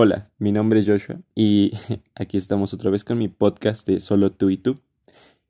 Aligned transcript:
Hola, 0.00 0.30
mi 0.38 0.52
nombre 0.52 0.78
es 0.78 0.86
Joshua 0.86 1.18
y 1.34 1.72
aquí 2.14 2.36
estamos 2.36 2.72
otra 2.72 2.88
vez 2.88 3.02
con 3.02 3.18
mi 3.18 3.26
podcast 3.26 3.84
de 3.84 3.98
Solo 3.98 4.30
tú 4.30 4.48
y 4.48 4.56
tú. 4.56 4.78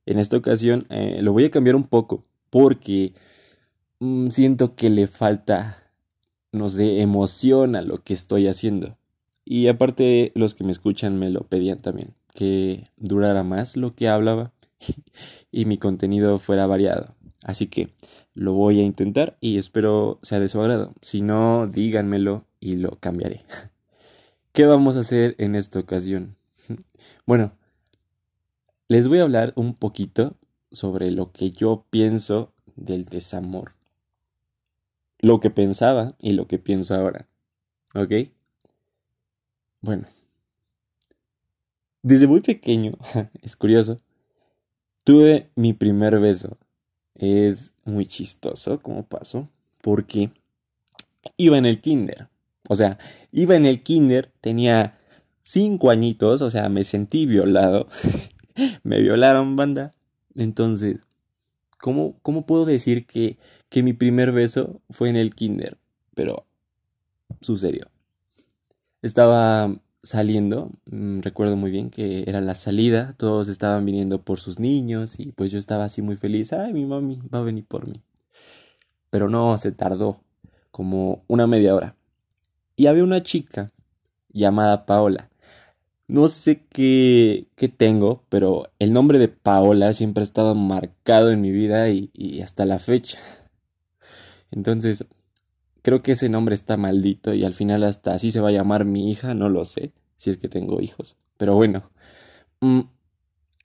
En 0.07 0.19
esta 0.19 0.39
ocasión 0.39 0.87
eh, 0.89 1.19
lo 1.21 1.35
voy 1.35 1.45
a 1.45 1.51
cambiar 1.51 1.77
un 1.77 1.85
poco 1.85 2.25
porque 2.49 3.13
mm, 3.99 4.31
siento 4.31 4.75
que 4.75 4.89
le 4.89 5.07
falta, 5.07 5.93
no 6.51 6.71
sé, 6.71 7.03
emoción 7.03 7.77
a 7.77 7.83
lo 7.83 8.03
que 8.03 8.15
estoy 8.15 8.47
haciendo. 8.47 8.97
Y 9.45 9.69
aparte 9.69 10.33
los 10.35 10.55
que 10.55 10.65
me 10.65 10.73
escuchan 10.73 11.19
me 11.19 11.29
lo 11.29 11.43
pedían 11.43 11.77
también, 11.77 12.15
que 12.33 12.85
durara 12.97 13.45
más 13.45 13.77
lo 13.77 13.95
que 13.95 14.09
hablaba 14.09 14.55
y 15.53 15.67
mi 15.67 15.77
contenido 15.77 16.39
fuera 16.39 16.67
variado. 16.67 17.15
Así 17.43 17.67
que 17.67 17.91
lo 18.33 18.55
voy 18.55 18.81
a 18.81 18.85
intentar 18.85 19.37
y 19.43 19.59
espero 19.59 20.19
sea 20.23 20.41
de 20.41 20.49
su 20.49 20.59
agrado. 20.59 20.95
Si 21.03 21.21
no, 21.21 21.67
díganmelo 21.67 22.47
y 22.61 22.77
lo 22.77 22.93
cambiaré. 22.99 23.43
¿Qué 24.59 24.67
vamos 24.67 24.97
a 24.97 25.01
hacer 25.03 25.37
en 25.39 25.55
esta 25.55 25.79
ocasión? 25.79 26.37
Bueno, 27.27 27.57
les 28.89 29.07
voy 29.07 29.21
a 29.21 29.23
hablar 29.23 29.53
un 29.55 29.73
poquito 29.73 30.37
sobre 30.73 31.13
lo 31.13 31.31
que 31.31 31.53
yo 31.53 31.87
pienso 31.91 32.53
del 32.75 33.05
desamor. 33.05 33.77
Lo 35.21 35.39
que 35.39 35.51
pensaba 35.51 36.17
y 36.19 36.33
lo 36.33 36.49
que 36.49 36.59
pienso 36.59 36.97
ahora. 36.97 37.29
¿Ok? 37.95 38.33
Bueno. 39.81 40.09
Desde 42.03 42.27
muy 42.27 42.41
pequeño, 42.41 42.95
es 43.41 43.55
curioso, 43.55 43.99
tuve 45.05 45.53
mi 45.55 45.73
primer 45.73 46.19
beso. 46.19 46.59
Es 47.15 47.77
muy 47.85 48.07
chistoso 48.07 48.83
como 48.83 49.07
pasó, 49.07 49.49
porque 49.83 50.33
iba 51.37 51.57
en 51.57 51.65
el 51.65 51.81
kinder. 51.81 52.29
O 52.69 52.77
sea, 52.77 52.99
iba 53.33 53.57
en 53.57 53.67
el 53.67 53.83
kinder, 53.83 54.33
tenía 54.41 54.99
cinco 55.43 55.91
añitos, 55.91 56.43
o 56.43 56.51
sea, 56.51 56.69
me 56.69 56.85
sentí 56.85 57.27
violado. 57.27 57.89
me 58.83 59.01
violaron, 59.01 59.57
banda. 59.57 59.95
Entonces, 60.35 61.01
¿cómo, 61.79 62.19
cómo 62.23 62.47
puedo 62.47 62.65
decir 62.65 63.07
que, 63.07 63.39
que 63.69 63.83
mi 63.83 63.93
primer 63.93 64.33
beso 64.33 64.81
fue 64.91 65.09
en 65.09 65.17
el 65.17 65.35
kinder? 65.35 65.79
Pero 66.15 66.47
sucedió. 67.41 67.91
Estaba 69.03 69.75
saliendo, 70.03 70.71
mm, 70.91 71.21
recuerdo 71.21 71.57
muy 71.57 71.71
bien 71.71 71.91
que 71.91 72.25
era 72.27 72.41
la 72.41 72.55
salida, 72.55 73.13
todos 73.17 73.49
estaban 73.49 73.85
viniendo 73.85 74.23
por 74.23 74.41
sus 74.41 74.59
niños 74.59 75.19
y 75.21 75.33
pues 75.33 75.53
yo 75.53 75.59
estaba 75.59 75.85
así 75.85 76.03
muy 76.03 76.17
feliz, 76.17 76.53
ay, 76.53 76.73
mi 76.73 76.87
mami 76.87 77.19
va 77.33 77.41
a 77.41 77.43
venir 77.43 77.65
por 77.67 77.87
mí. 77.89 78.03
Pero 79.11 79.29
no, 79.29 79.57
se 79.59 79.73
tardó 79.73 80.21
como 80.71 81.25
una 81.29 81.47
media 81.47 81.75
hora. 81.75 81.98
Y 82.79 82.87
había 82.87 83.03
una 83.03 83.25
chica 83.25 83.73
llamada 84.29 84.87
Paola. 84.87 85.31
No 86.07 86.29
sé 86.29 86.65
qué, 86.69 87.49
qué 87.57 87.69
tengo, 87.69 88.23
pero 88.29 88.71
el 88.79 88.93
nombre 88.93 89.19
de 89.19 89.27
Paola 89.27 89.93
siempre 89.95 90.21
ha 90.21 90.23
estado 90.23 90.55
marcado 90.55 91.33
en 91.33 91.41
mi 91.41 91.51
vida 91.51 91.91
y, 91.91 92.11
y 92.15 92.41
hasta 92.41 92.65
la 92.67 92.79
fecha. 92.79 93.19
Entonces, 94.53 95.07
creo 95.83 96.03
que 96.03 96.13
ese 96.13 96.29
nombre 96.29 96.55
está 96.55 96.77
maldito 96.77 97.35
y 97.35 97.45
al 97.45 97.53
final 97.53 97.83
hasta 97.83 98.15
así 98.15 98.31
se 98.31 98.41
va 98.41 98.51
a 98.51 98.53
llamar 98.53 98.85
mi 98.85 99.11
hija, 99.11 99.35
no 99.35 99.49
lo 99.49 99.65
sé, 99.65 99.91
si 100.15 100.31
es 100.31 100.37
que 100.37 100.49
tengo 100.49 100.81
hijos. 100.81 101.17
Pero 101.37 101.57
bueno, 101.57 101.91
mm, 102.61 102.83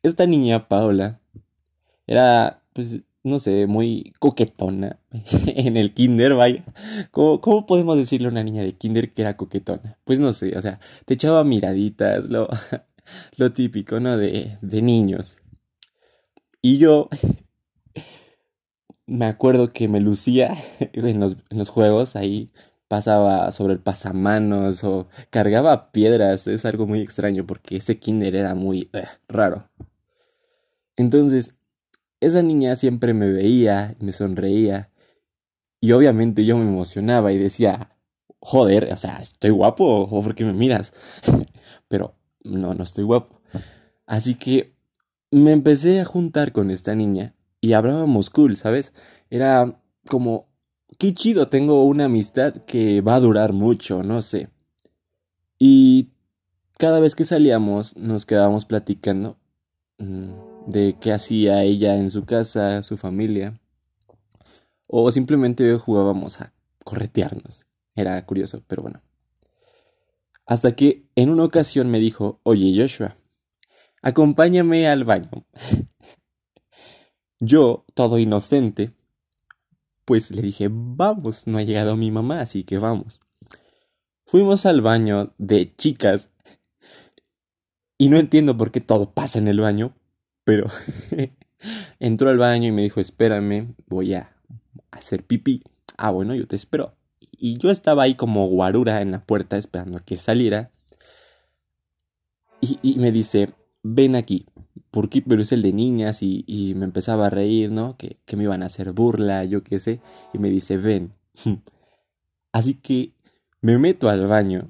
esta 0.02 0.25
niña 0.25 0.67
Paola 0.67 1.22
era, 2.08 2.64
pues, 2.73 3.02
no 3.23 3.39
sé, 3.39 3.67
muy 3.67 4.13
coquetona 4.19 4.99
en 5.47 5.77
el 5.77 5.93
kinder, 5.93 6.35
vaya. 6.35 6.63
¿Cómo, 7.11 7.41
¿Cómo, 7.41 7.65
podemos 7.65 7.97
decirle 7.97 8.27
a 8.27 8.31
una 8.31 8.43
niña 8.43 8.63
de 8.63 8.73
kinder 8.73 9.13
que 9.13 9.21
era 9.21 9.38
coquetona? 9.38 9.97
Pues 10.03 10.19
no 10.19 10.33
sé, 10.33 10.57
o 10.57 10.61
sea, 10.61 10.80
te 11.05 11.13
echaba 11.15 11.43
miraditas, 11.43 12.30
lo, 12.30 12.49
lo 13.38 13.53
típico, 13.53 13.99
¿no? 13.99 14.17
De, 14.17 14.57
de 14.61 14.81
niños. 14.81 15.38
Y 16.61 16.77
yo 16.77 17.09
me 19.05 19.25
acuerdo 19.25 19.73
que 19.73 19.87
me 19.87 20.02
lucía 20.02 20.55
en 20.80 21.19
los, 21.19 21.37
en 21.49 21.58
los 21.58 21.69
juegos, 21.69 22.15
ahí 22.15 22.52
pasaba 22.87 23.49
sobre 23.52 23.73
el 23.73 23.80
pasamanos 23.80 24.83
o 24.83 25.08
cargaba 25.30 25.92
piedras, 25.92 26.48
es 26.48 26.65
algo 26.65 26.86
muy 26.86 26.99
extraño 27.02 27.45
porque 27.48 27.77
ese 27.77 27.98
kinder 27.98 28.36
era 28.36 28.53
muy 28.53 28.89
eh, 28.93 29.05
raro. 29.27 29.69
Entonces, 30.95 31.59
esa 32.26 32.42
niña 32.42 32.76
siempre 32.76 33.14
me 33.14 33.32
veía, 33.32 33.95
me 34.00 34.14
sonreía. 34.14 34.89
Y 35.80 35.92
obviamente 35.92 36.45
yo 36.45 36.58
me 36.58 36.64
emocionaba 36.64 37.32
y 37.32 37.38
decía, 37.38 37.98
joder, 38.39 38.92
o 38.94 38.98
sea, 38.98 39.17
¿estoy 39.17 39.52
guapo 39.52 39.86
o 39.86 40.23
por 40.23 40.36
qué 40.36 40.45
me 40.45 40.54
miras? 40.54 40.94
Pero 41.88 42.16
no, 42.44 42.73
no 42.73 42.84
estoy 42.84 43.04
guapo. 43.04 43.42
Así 44.06 44.36
que 44.36 44.76
me 45.32 45.52
empecé 45.52 46.00
a 46.00 46.06
juntar 46.06 46.52
con 46.52 46.72
esta 46.72 46.95
niña 46.95 47.36
y 47.61 47.73
hablábamos 47.73 48.30
cool, 48.30 48.55
¿sabes? 48.55 48.94
Era 49.30 49.82
como, 50.08 50.50
qué 51.00 51.14
chido, 51.14 51.48
tengo 51.48 51.86
una 51.86 52.05
amistad 52.05 52.55
que 52.66 53.02
va 53.02 53.16
a 53.16 53.20
durar 53.20 53.54
mucho, 53.54 54.04
no 54.04 54.22
sé. 54.22 54.50
Y 55.58 56.10
cada 56.78 57.00
vez 57.00 57.16
que 57.16 57.26
salíamos 57.26 57.95
nos 57.98 58.26
quedábamos 58.26 58.66
platicando. 58.66 59.38
Mm, 59.98 60.34
de 60.67 60.97
qué 60.99 61.11
hacía 61.11 61.63
ella 61.63 61.95
en 61.95 62.09
su 62.09 62.25
casa, 62.25 62.81
su 62.83 62.97
familia. 62.97 63.59
O 64.87 65.11
simplemente 65.11 65.77
jugábamos 65.77 66.41
a 66.41 66.53
corretearnos. 66.83 67.67
Era 67.95 68.25
curioso, 68.25 68.63
pero 68.67 68.81
bueno. 68.81 69.01
Hasta 70.45 70.75
que 70.75 71.07
en 71.15 71.29
una 71.29 71.45
ocasión 71.45 71.89
me 71.89 71.99
dijo, 71.99 72.39
oye 72.43 72.73
Joshua, 72.79 73.17
acompáñame 74.01 74.87
al 74.87 75.03
baño. 75.03 75.29
Yo, 77.39 77.85
todo 77.93 78.19
inocente, 78.19 78.93
pues 80.05 80.31
le 80.31 80.41
dije, 80.41 80.69
vamos, 80.71 81.47
no 81.47 81.57
ha 81.57 81.63
llegado 81.63 81.95
mi 81.95 82.11
mamá, 82.11 82.39
así 82.39 82.63
que 82.63 82.77
vamos. 82.77 83.21
Fuimos 84.25 84.65
al 84.65 84.81
baño 84.81 85.33
de 85.37 85.73
chicas 85.75 86.33
y 87.97 88.09
no 88.09 88.17
entiendo 88.17 88.57
por 88.57 88.71
qué 88.71 88.81
todo 88.81 89.13
pasa 89.13 89.39
en 89.39 89.47
el 89.47 89.59
baño, 89.59 89.95
pero 90.43 90.67
entró 91.99 92.30
al 92.30 92.37
baño 92.37 92.67
y 92.67 92.71
me 92.71 92.83
dijo, 92.83 92.99
espérame, 92.99 93.76
voy 93.87 94.14
a 94.14 94.36
hacer 94.92 95.23
pipí. 95.23 95.64
Ah, 95.98 96.11
bueno, 96.11 96.36
yo 96.36 96.48
te 96.48 96.55
espero. 96.55 96.95
Y 97.31 97.58
yo 97.58 97.70
estaba 97.71 98.04
ahí 98.04 98.15
como 98.15 98.48
guarura 98.48 99.02
en 99.02 99.11
la 99.11 99.26
puerta 99.26 99.58
esperando 99.58 99.98
a 99.98 100.04
que 100.04 100.15
saliera. 100.15 100.71
Y, 102.61 102.98
me 102.98 103.11
dice, 103.11 103.54
ven 103.81 104.15
aquí. 104.15 104.45
Porque, 104.89 105.21
pero 105.21 105.42
es 105.42 105.52
el 105.52 105.61
de 105.61 105.73
niñas 105.73 106.23
y, 106.23 106.45
y 106.48 106.75
me 106.75 106.86
empezaba 106.86 107.27
a 107.27 107.30
reír, 107.30 107.71
¿no? 107.71 107.98
Que, 107.98 108.17
que, 108.25 108.37
me 108.37 108.43
iban 108.43 108.64
a 108.64 108.67
hacer 108.67 108.93
burla, 108.93 109.43
yo 109.43 109.64
qué 109.64 109.80
sé. 109.80 109.99
Y 110.33 110.37
me 110.37 110.49
dice, 110.49 110.77
ven. 110.77 111.14
Así 112.54 112.75
que 112.75 113.14
me 113.60 113.77
meto 113.77 114.08
al 114.08 114.27
baño 114.27 114.70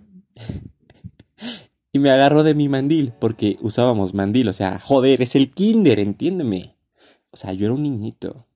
y 1.93 1.99
me 1.99 2.09
agarró 2.09 2.41
de 2.41 2.55
mi 2.55 2.67
mandil, 2.69 3.13
porque 3.19 3.57
usábamos 3.61 4.15
mandil, 4.15 4.49
o 4.49 4.53
sea, 4.53 4.79
joder, 4.79 5.21
es 5.21 5.35
el 5.35 5.51
kinder, 5.51 5.99
entiéndeme. 5.99 6.75
O 7.29 7.37
sea, 7.37 7.53
yo 7.53 7.67
era 7.67 7.75
un 7.75 7.83
niñito. 7.83 8.47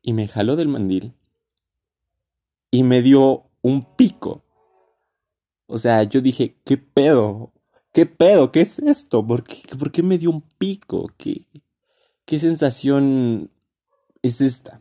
Y 0.00 0.12
me 0.12 0.28
jaló 0.28 0.54
del 0.54 0.68
mandil 0.68 1.14
y 2.70 2.84
me 2.84 3.02
dio 3.02 3.50
un 3.60 3.82
pico. 3.96 4.44
O 5.66 5.78
sea, 5.78 6.04
yo 6.04 6.20
dije, 6.20 6.56
¿qué 6.64 6.76
pedo? 6.76 7.52
¿Qué 7.92 8.06
pedo? 8.06 8.52
¿Qué 8.52 8.60
es 8.60 8.78
esto? 8.78 9.26
¿Por 9.26 9.42
qué, 9.42 9.62
¿por 9.76 9.90
qué 9.90 10.04
me 10.04 10.18
dio 10.18 10.30
un 10.30 10.42
pico? 10.42 11.10
¿Qué, 11.16 11.46
¿Qué 12.24 12.38
sensación 12.38 13.50
es 14.22 14.40
esta? 14.40 14.80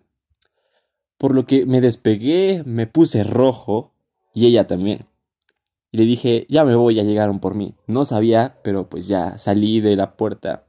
Por 1.17 1.33
lo 1.33 1.45
que 1.45 1.65
me 1.65 1.81
despegué, 1.81 2.63
me 2.65 2.85
puse 2.85 3.23
rojo 3.23 3.93
y 4.35 4.45
ella 4.45 4.67
también. 4.67 5.07
Y 5.93 5.97
le 5.97 6.05
dije, 6.05 6.47
ya 6.49 6.65
me 6.65 6.73
voy, 6.73 6.95
ya 6.95 7.03
llegaron 7.03 7.39
por 7.39 7.53
mí. 7.53 7.75
No 7.85 8.03
sabía, 8.03 8.57
pero 8.63 8.89
pues 8.89 9.07
ya 9.07 9.37
salí 9.37 9.79
de 9.79 9.95
la 9.95 10.17
puerta 10.17 10.65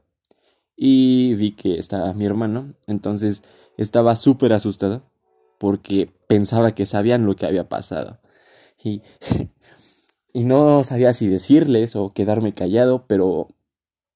y 0.77 1.33
vi 1.33 1.51
que 1.53 1.79
estaba 1.79 2.13
mi 2.13 2.25
hermano. 2.25 2.75
Entonces 2.85 3.41
estaba 3.75 4.15
súper 4.15 4.53
asustado 4.53 5.01
porque 5.57 6.13
pensaba 6.27 6.75
que 6.75 6.85
sabían 6.85 7.25
lo 7.25 7.35
que 7.35 7.47
había 7.47 7.67
pasado. 7.67 8.19
Y, 8.83 9.01
y 10.33 10.43
no 10.43 10.83
sabía 10.83 11.11
si 11.11 11.27
decirles 11.27 11.95
o 11.95 12.13
quedarme 12.13 12.53
callado, 12.53 13.07
pero 13.07 13.47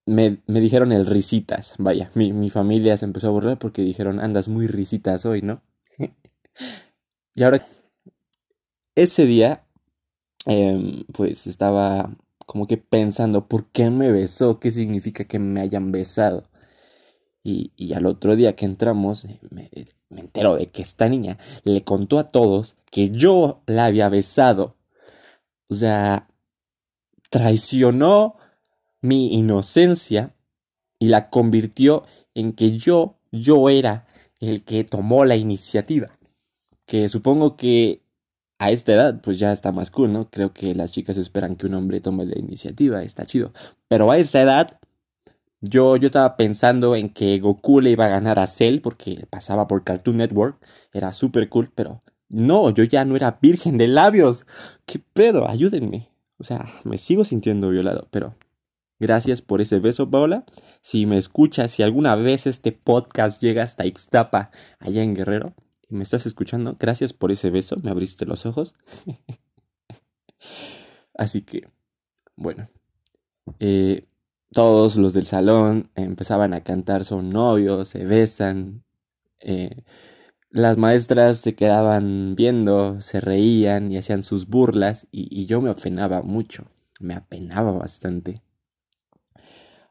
me, 0.06 0.36
me 0.46 0.60
dijeron 0.60 0.92
el 0.92 1.06
risitas. 1.06 1.74
Vaya, 1.78 2.08
mi, 2.14 2.32
mi 2.32 2.50
familia 2.50 2.96
se 2.96 3.06
empezó 3.06 3.26
a 3.26 3.32
burlar 3.32 3.58
porque 3.58 3.82
dijeron, 3.82 4.20
andas 4.20 4.48
muy 4.48 4.68
risitas 4.68 5.26
hoy, 5.26 5.42
¿no? 5.42 5.60
y 7.34 7.42
ahora, 7.42 7.66
ese 8.94 9.26
día 9.26 9.66
Em, 10.46 11.04
pues 11.12 11.46
estaba 11.46 12.10
como 12.46 12.66
que 12.66 12.76
pensando, 12.78 13.46
¿por 13.46 13.66
qué 13.66 13.90
me 13.90 14.10
besó? 14.10 14.58
¿Qué 14.58 14.70
significa 14.70 15.24
que 15.24 15.38
me 15.38 15.60
hayan 15.60 15.92
besado? 15.92 16.48
Y, 17.44 17.72
y 17.76 17.94
al 17.94 18.06
otro 18.06 18.36
día 18.36 18.56
que 18.56 18.66
entramos, 18.66 19.24
eh, 19.24 19.38
me, 19.50 19.70
me 20.10 20.20
entero 20.20 20.56
de 20.56 20.66
que 20.66 20.82
esta 20.82 21.08
niña 21.08 21.38
le 21.64 21.84
contó 21.84 22.18
a 22.18 22.28
todos 22.28 22.78
que 22.90 23.10
yo 23.10 23.62
la 23.66 23.86
había 23.86 24.08
besado. 24.08 24.76
O 25.68 25.74
sea, 25.74 26.28
traicionó 27.30 28.36
mi 29.00 29.34
inocencia 29.34 30.34
y 30.98 31.06
la 31.06 31.30
convirtió 31.30 32.04
en 32.34 32.52
que 32.52 32.76
yo, 32.76 33.18
yo 33.30 33.68
era 33.70 34.06
el 34.40 34.64
que 34.64 34.84
tomó 34.84 35.24
la 35.24 35.36
iniciativa. 35.36 36.08
Que 36.86 37.08
supongo 37.08 37.56
que 37.56 38.02
a 38.60 38.70
esta 38.70 38.92
edad 38.92 39.20
pues 39.22 39.38
ya 39.38 39.52
está 39.52 39.72
más 39.72 39.90
cool, 39.90 40.12
¿no? 40.12 40.30
Creo 40.30 40.52
que 40.52 40.74
las 40.74 40.92
chicas 40.92 41.16
esperan 41.16 41.56
que 41.56 41.66
un 41.66 41.74
hombre 41.74 42.00
tome 42.00 42.26
la 42.26 42.38
iniciativa, 42.38 43.02
está 43.02 43.24
chido. 43.24 43.52
Pero 43.88 44.10
a 44.10 44.18
esa 44.18 44.42
edad 44.42 44.78
yo, 45.62 45.96
yo 45.96 46.06
estaba 46.06 46.36
pensando 46.36 46.94
en 46.94 47.08
que 47.08 47.38
Goku 47.38 47.80
le 47.80 47.90
iba 47.90 48.04
a 48.04 48.10
ganar 48.10 48.38
a 48.38 48.46
Cell 48.46 48.80
porque 48.80 49.26
pasaba 49.30 49.66
por 49.66 49.82
Cartoon 49.82 50.18
Network, 50.18 50.58
era 50.92 51.14
súper 51.14 51.48
cool, 51.48 51.72
pero 51.74 52.02
no, 52.28 52.68
yo 52.68 52.84
ya 52.84 53.06
no 53.06 53.16
era 53.16 53.38
virgen 53.40 53.78
de 53.78 53.88
labios. 53.88 54.46
¿Qué 54.84 54.98
pedo? 54.98 55.48
Ayúdenme. 55.48 56.10
O 56.36 56.44
sea, 56.44 56.68
me 56.84 56.98
sigo 56.98 57.24
sintiendo 57.24 57.70
violado, 57.70 58.08
pero 58.10 58.34
gracias 58.98 59.40
por 59.40 59.62
ese 59.62 59.78
beso, 59.78 60.10
Paola. 60.10 60.44
Si 60.82 61.06
me 61.06 61.16
escuchas, 61.16 61.70
si 61.70 61.82
alguna 61.82 62.14
vez 62.14 62.46
este 62.46 62.72
podcast 62.72 63.42
llega 63.42 63.62
hasta 63.62 63.86
Ixtapa, 63.86 64.50
allá 64.80 65.02
en 65.02 65.14
Guerrero, 65.14 65.54
me 65.90 66.02
estás 66.02 66.26
escuchando, 66.26 66.76
gracias 66.78 67.12
por 67.12 67.32
ese 67.32 67.50
beso, 67.50 67.76
me 67.82 67.90
abriste 67.90 68.26
los 68.26 68.46
ojos. 68.46 68.74
Así 71.14 71.42
que, 71.42 71.68
bueno, 72.36 72.70
eh, 73.58 74.06
todos 74.52 74.96
los 74.96 75.14
del 75.14 75.26
salón 75.26 75.90
empezaban 75.94 76.54
a 76.54 76.62
cantar, 76.62 77.04
son 77.04 77.30
novios, 77.30 77.88
se 77.88 78.04
besan. 78.04 78.84
Eh, 79.40 79.84
las 80.50 80.76
maestras 80.76 81.38
se 81.38 81.54
quedaban 81.54 82.34
viendo, 82.36 83.00
se 83.00 83.20
reían 83.20 83.92
y 83.92 83.98
hacían 83.98 84.22
sus 84.22 84.48
burlas 84.48 85.06
y, 85.12 85.46
yo 85.46 85.60
me 85.60 85.70
apenaba 85.70 86.22
mucho, 86.22 86.66
me 86.98 87.14
apenaba 87.14 87.72
bastante. 87.72 88.42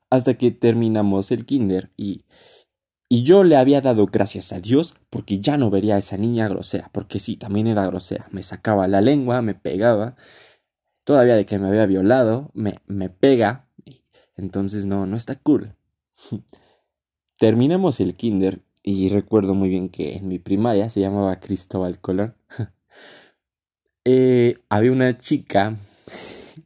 Hasta 0.09 0.33
que 0.33 0.51
terminamos 0.51 1.31
el 1.31 1.45
kinder 1.45 1.91
y, 1.95 2.25
y 3.11 3.23
yo 3.23 3.43
le 3.43 3.57
había 3.57 3.81
dado 3.81 4.05
gracias 4.05 4.53
a 4.53 4.59
Dios 4.59 4.93
porque 5.09 5.39
ya 5.39 5.57
no 5.57 5.71
vería 5.71 5.95
a 5.95 5.97
esa 5.97 6.15
niña 6.15 6.47
grosera, 6.47 6.89
porque 6.93 7.19
sí, 7.19 7.35
también 7.37 7.65
era 7.65 7.87
grosera, 7.87 8.27
me 8.31 8.43
sacaba 8.43 8.87
la 8.87 9.01
lengua, 9.01 9.41
me 9.41 9.55
pegaba, 9.55 10.15
todavía 11.03 11.35
de 11.35 11.47
que 11.47 11.57
me 11.57 11.67
había 11.67 11.87
violado, 11.87 12.51
me, 12.53 12.79
me 12.85 13.09
pega, 13.09 13.67
entonces 14.37 14.85
no, 14.85 15.07
no 15.07 15.17
está 15.17 15.35
cool. 15.35 15.75
Terminamos 17.39 17.99
el 17.99 18.15
kinder 18.15 18.61
y 18.83 19.09
recuerdo 19.09 19.55
muy 19.55 19.69
bien 19.69 19.89
que 19.89 20.15
en 20.15 20.27
mi 20.27 20.37
primaria 20.37 20.87
se 20.89 21.01
llamaba 21.01 21.39
Cristóbal 21.39 21.99
Colón. 21.99 22.35
Eh, 24.05 24.55
había 24.69 24.93
una 24.93 25.19
chica 25.19 25.77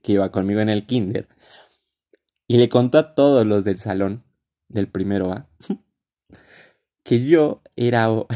que 0.02 0.14
iba 0.14 0.32
conmigo 0.32 0.62
en 0.62 0.70
el 0.70 0.86
kinder 0.86 1.28
y 2.48 2.58
le 2.58 2.70
contó 2.70 3.00
a 3.00 3.16
todos 3.16 3.46
los 3.46 3.66
del 3.66 3.80
salón 3.80 4.24
del 4.70 4.88
primero 4.88 5.32
A 5.32 5.50
que 7.04 7.26
yo 7.26 7.62
era 7.76 8.08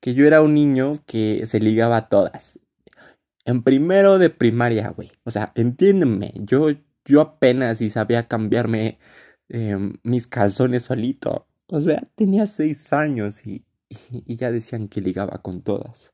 que 0.00 0.14
yo 0.14 0.26
era 0.26 0.42
un 0.42 0.54
niño 0.54 1.02
que 1.06 1.46
se 1.46 1.60
ligaba 1.60 1.96
a 1.96 2.08
todas. 2.08 2.60
En 3.44 3.62
primero 3.62 4.18
de 4.18 4.30
primaria, 4.30 4.88
güey. 4.90 5.10
O 5.24 5.30
sea, 5.30 5.52
entiéndeme, 5.54 6.32
yo, 6.36 6.68
yo 7.04 7.20
apenas 7.20 7.80
y 7.80 7.90
sabía 7.90 8.26
cambiarme 8.26 8.98
Em, 9.48 9.94
mis 10.02 10.26
calzones 10.26 10.84
solito. 10.84 11.46
O 11.68 11.80
sea, 11.80 12.02
tenía 12.14 12.46
seis 12.46 12.92
años 12.92 13.46
y, 13.46 13.64
y, 14.10 14.36
ya 14.36 14.50
decían 14.50 14.88
que 14.88 15.00
ligaba 15.00 15.40
con 15.42 15.62
todas. 15.62 16.12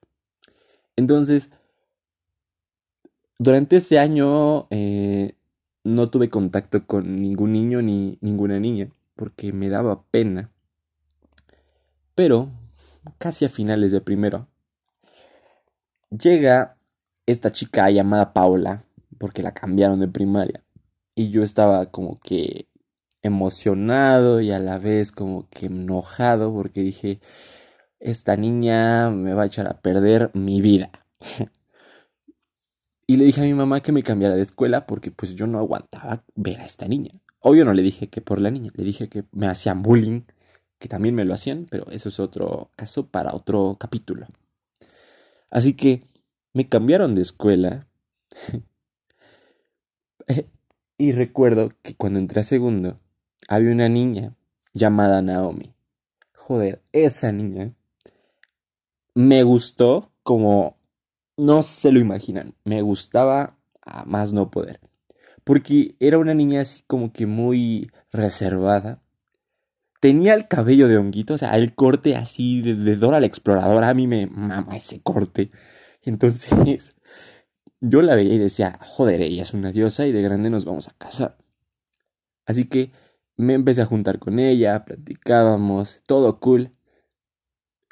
Entonces, 0.96 1.50
durante 3.38 3.76
ese 3.76 3.99
año 3.99 4.69
eh, 4.70 5.34
no 5.84 6.11
tuve 6.11 6.29
contacto 6.29 6.87
con 6.87 7.23
ningún 7.23 7.52
niño 7.52 7.82
ni 7.82 8.19
ninguna 8.20 8.61
niña 8.61 8.90
porque 9.23 9.53
me 9.53 9.69
daba 9.69 10.03
pena. 10.11 10.51
Pero, 12.17 12.51
casi 13.19 13.45
a 13.45 13.49
finales 13.49 13.93
de 13.93 14.01
primero, 14.01 14.49
llega 16.11 16.77
esta 17.25 17.53
chica 17.53 17.89
llamada 17.89 18.33
Paula, 18.33 18.85
porque 19.19 19.45
la 19.45 19.55
cambiaron 19.55 20.01
de 20.01 20.09
primaria. 20.09 20.65
Y 21.15 21.31
yo 21.31 21.45
estaba 21.45 21.87
como 21.87 22.19
que 22.19 22.67
emocionado 23.23 24.41
y 24.41 24.51
a 24.51 24.59
la 24.59 24.81
vez 24.81 25.13
como 25.13 25.49
que 25.51 25.67
enojado 25.67 26.53
porque 26.53 26.81
dije, 26.81 27.21
esta 28.01 28.37
niña 28.37 29.11
me 29.11 29.35
va 29.35 29.45
a 29.45 29.47
echar 29.47 29.69
a 29.69 29.81
perder 29.81 30.33
mi 30.35 30.61
vida. 30.61 30.91
y 33.07 33.19
le 33.19 33.25
dije 33.25 33.41
a 33.41 33.45
mi 33.45 33.55
mamá 33.55 33.83
que 33.83 33.93
me 33.93 34.03
cambiara 34.03 34.35
de 34.35 34.43
escuela 34.43 34.85
porque 34.85 35.13
pues 35.13 35.37
yo 35.37 35.47
no 35.47 35.61
aguantaba 35.61 36.25
ver 36.35 36.61
a 36.61 36.67
esta 36.67 36.89
niña. 36.89 37.22
Obvio 37.43 37.65
no 37.65 37.75
le 37.75 37.83
dije 37.83 38.09
que 38.09 38.21
por 38.21 38.41
la 38.41 38.50
niña, 38.50 38.71
le 38.75 38.85
dije 38.85 39.09
que 39.09 39.25
me 39.33 39.49
hacían 39.49 39.83
bullying, 39.83 40.23
que 40.79 40.89
también 40.89 41.15
me 41.15 41.25
lo 41.25 41.35
hacían, 41.35 41.67
pero 41.69 41.91
eso 41.91 42.09
es 42.09 42.21
otro 42.21 42.71
caso 42.77 43.09
para 43.09 43.35
otro 43.35 43.77
capítulo. 43.79 44.27
Así 45.50 45.75
que 45.75 46.05
me 46.53 46.69
cambiaron 46.69 47.15
de 47.15 47.23
escuela. 47.23 47.87
y 50.99 51.12
recuerdo 51.12 51.71
que 51.83 51.97
cuando 51.97 52.21
entré 52.21 52.41
a 52.41 52.44
segundo, 52.44 53.00
había 53.49 53.73
una 53.73 53.89
niña 53.89 54.37
llamada 54.73 55.21
Naomi. 55.21 55.75
Joder, 56.35 56.81
esa 56.93 57.33
niña 57.33 57.75
me 59.15 59.43
gustó 59.43 60.12
como 60.23 60.77
no 61.37 61.62
se 61.62 61.91
lo 61.91 61.99
imaginan. 61.99 62.55
Me 62.65 62.83
gustaba 62.83 63.56
a 63.81 64.05
más 64.05 64.33
no 64.33 64.50
poder. 64.50 64.81
Porque 65.44 65.97
era 66.00 66.19
una 66.19 66.35
niña 66.35 66.61
así 66.61 66.83
como 66.87 67.12
que 67.12 67.27
muy 67.27 67.91
reservada. 68.12 69.03
Tenía 70.00 70.35
el 70.35 70.49
cabello 70.49 70.89
de 70.89 70.97
honguito, 70.97 71.35
o 71.35 71.39
sea, 71.39 71.56
el 71.56 71.75
corte 71.75 72.17
así 72.17 72.61
de, 72.62 72.97
Dora 72.97 73.21
la 73.21 73.27
exploradora. 73.27 73.89
A 73.89 73.94
mí 73.94 74.06
me 74.06 74.27
mama 74.27 74.77
ese 74.77 75.00
corte. 75.00 75.50
Entonces, 76.03 76.97
yo 77.81 78.03
la 78.03 78.15
veía 78.15 78.35
y 78.35 78.39
decía, 78.39 78.79
joder, 78.81 79.23
ella 79.23 79.43
es 79.43 79.55
una 79.55 79.73
diosa 79.73 80.06
y 80.06 80.12
de 80.12 80.23
grande 80.23 80.50
nos 80.50 80.65
vamos 80.65 80.89
a 80.89 80.93
casar. 80.99 81.39
Así 82.47 82.65
que 82.65 82.93
me 83.37 83.55
empecé 83.55 83.83
a 83.83 83.87
juntar 83.87 84.19
con 84.19 84.39
ella, 84.39 84.85
platicábamos, 84.85 86.03
todo 86.06 86.41
cool. 86.41 86.71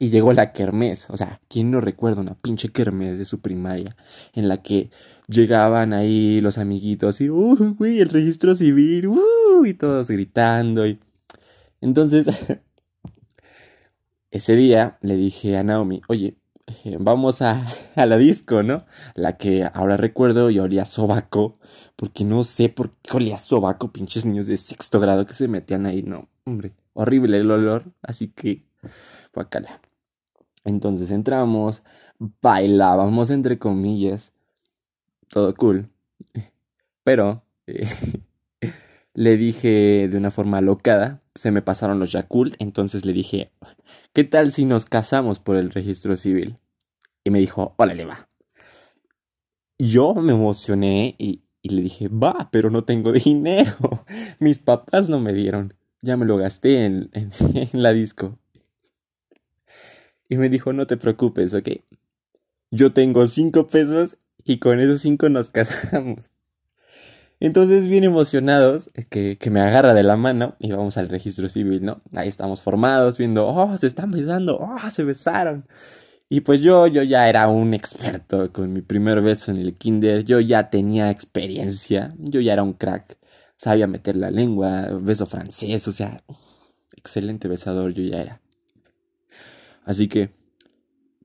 Y 0.02 0.08
llegó 0.08 0.32
la 0.32 0.54
kermés, 0.54 1.10
o 1.10 1.16
sea, 1.18 1.42
¿quién 1.46 1.70
no 1.70 1.82
recuerda 1.82 2.22
una 2.22 2.34
pinche 2.34 2.70
kermés 2.70 3.18
de 3.18 3.26
su 3.26 3.42
primaria? 3.42 3.94
En 4.32 4.48
la 4.48 4.62
que 4.62 4.90
llegaban 5.28 5.92
ahí 5.92 6.40
los 6.40 6.56
amiguitos 6.56 7.20
y, 7.20 7.28
uh, 7.28 7.74
güey, 7.76 8.00
el 8.00 8.08
registro 8.08 8.54
civil, 8.54 9.08
uh, 9.08 9.66
y 9.66 9.74
todos 9.74 10.10
gritando. 10.10 10.86
Y... 10.86 10.98
Entonces, 11.82 12.28
ese 14.30 14.56
día 14.56 14.98
le 15.02 15.16
dije 15.16 15.58
a 15.58 15.64
Naomi, 15.64 16.00
oye, 16.08 16.38
eh, 16.84 16.96
vamos 16.98 17.42
a, 17.42 17.62
a, 17.94 18.06
la 18.06 18.16
disco, 18.16 18.62
¿no? 18.62 18.86
La 19.14 19.36
que 19.36 19.68
ahora 19.70 19.98
recuerdo 19.98 20.48
y 20.48 20.60
olía 20.60 20.86
sobaco, 20.86 21.58
porque 21.96 22.24
no 22.24 22.42
sé 22.42 22.70
por 22.70 22.90
qué 23.02 23.18
olía 23.18 23.36
sobaco, 23.36 23.92
pinches 23.92 24.24
niños 24.24 24.46
de 24.46 24.56
sexto 24.56 24.98
grado 24.98 25.26
que 25.26 25.34
se 25.34 25.46
metían 25.46 25.84
ahí, 25.84 26.02
no, 26.02 26.30
hombre, 26.44 26.72
horrible 26.94 27.36
el 27.36 27.50
olor, 27.50 27.92
así 28.00 28.28
que, 28.28 28.64
guacala. 29.34 29.82
Entonces 30.64 31.10
entramos, 31.10 31.82
bailábamos 32.40 33.30
entre 33.30 33.58
comillas, 33.58 34.34
todo 35.28 35.54
cool, 35.54 35.90
pero 37.04 37.44
eh, 37.66 37.88
le 39.14 39.36
dije 39.36 40.08
de 40.08 40.16
una 40.16 40.30
forma 40.30 40.60
locada, 40.60 41.20
se 41.34 41.50
me 41.50 41.62
pasaron 41.62 41.98
los 41.98 42.12
Yakult, 42.12 42.54
entonces 42.58 43.04
le 43.04 43.12
dije, 43.12 43.50
¿qué 44.12 44.24
tal 44.24 44.52
si 44.52 44.64
nos 44.64 44.86
casamos 44.86 45.38
por 45.38 45.56
el 45.56 45.70
registro 45.70 46.16
civil? 46.16 46.56
Y 47.24 47.30
me 47.30 47.38
dijo, 47.38 47.74
órale, 47.76 48.04
va. 48.04 48.28
Yo 49.78 50.14
me 50.14 50.32
emocioné 50.32 51.14
y, 51.18 51.42
le 51.62 51.82
dije, 51.82 52.08
va, 52.08 52.48
pero 52.50 52.70
no 52.70 52.84
tengo 52.84 53.12
dinero. 53.12 54.04
Mis 54.38 54.58
papás 54.58 55.08
no 55.08 55.20
me 55.20 55.32
dieron. 55.32 55.74
Ya 56.02 56.16
me 56.16 56.26
lo 56.26 56.36
gasté 56.36 56.86
en, 56.86 57.10
en, 57.12 57.30
la 57.72 57.92
disco. 57.92 58.38
Y 60.30 60.36
me 60.36 60.48
dijo, 60.48 60.72
no 60.72 60.86
te 60.86 60.96
preocupes, 60.96 61.54
ok. 61.54 61.68
Yo 62.70 62.92
tengo 62.92 63.26
cinco 63.26 63.66
pesos 63.66 64.16
y 64.44 64.58
con 64.58 64.78
esos 64.78 65.00
cinco 65.00 65.28
nos 65.28 65.50
casamos. 65.50 66.30
Entonces, 67.40 67.88
bien 67.88 68.04
emocionados, 68.04 68.90
que, 69.10 69.36
que, 69.38 69.50
me 69.50 69.60
agarra 69.60 69.92
de 69.92 70.04
la 70.04 70.16
mano 70.16 70.54
y 70.60 70.70
vamos 70.70 70.98
al 70.98 71.08
registro 71.08 71.48
civil, 71.48 71.84
¿no? 71.84 72.00
Ahí 72.14 72.28
estamos 72.28 72.62
formados, 72.62 73.18
viendo, 73.18 73.48
oh, 73.48 73.76
se 73.76 73.88
están 73.88 74.12
besando, 74.12 74.58
oh, 74.58 74.88
se 74.88 75.02
besaron. 75.02 75.66
Y 76.28 76.42
pues 76.42 76.60
yo, 76.60 76.86
yo 76.86 77.02
ya 77.02 77.28
era 77.28 77.48
un 77.48 77.74
experto 77.74 78.52
con 78.52 78.72
mi 78.72 78.82
primer 78.82 79.22
beso 79.22 79.50
en 79.50 79.56
el 79.56 79.74
kinder, 79.74 80.24
yo 80.24 80.38
ya 80.38 80.70
tenía 80.70 81.10
experiencia, 81.10 82.14
yo 82.18 82.40
ya 82.40 82.52
era 82.52 82.62
un 82.62 82.74
crack, 82.74 83.18
sabía 83.56 83.88
meter 83.88 84.14
la 84.14 84.30
lengua, 84.30 84.90
beso 85.00 85.26
francés, 85.26 85.88
o 85.88 85.92
sea, 85.92 86.22
excelente 86.96 87.48
besador 87.48 87.92
yo 87.94 88.04
ya 88.04 88.20
era. 88.20 88.40
Así 89.90 90.06
que 90.06 90.30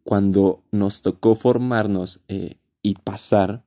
cuando 0.03 0.63
nos 0.72 1.03
tocó 1.03 1.36
formarnos 1.36 2.22
eh, 2.27 2.55
y 2.81 2.95
pasar 2.95 3.63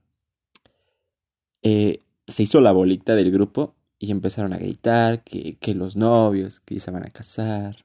eh, 1.62 2.00
se 2.26 2.42
hizo 2.42 2.60
la 2.60 2.72
bolita 2.72 3.14
del 3.14 3.30
grupo 3.30 3.76
y 4.00 4.10
empezaron 4.10 4.52
a 4.52 4.58
gritar 4.58 5.22
que, 5.22 5.56
que 5.58 5.76
los 5.76 5.94
novios, 5.94 6.58
que 6.58 6.80
se 6.80 6.90
van 6.90 7.04
a 7.04 7.10
casar. 7.10 7.76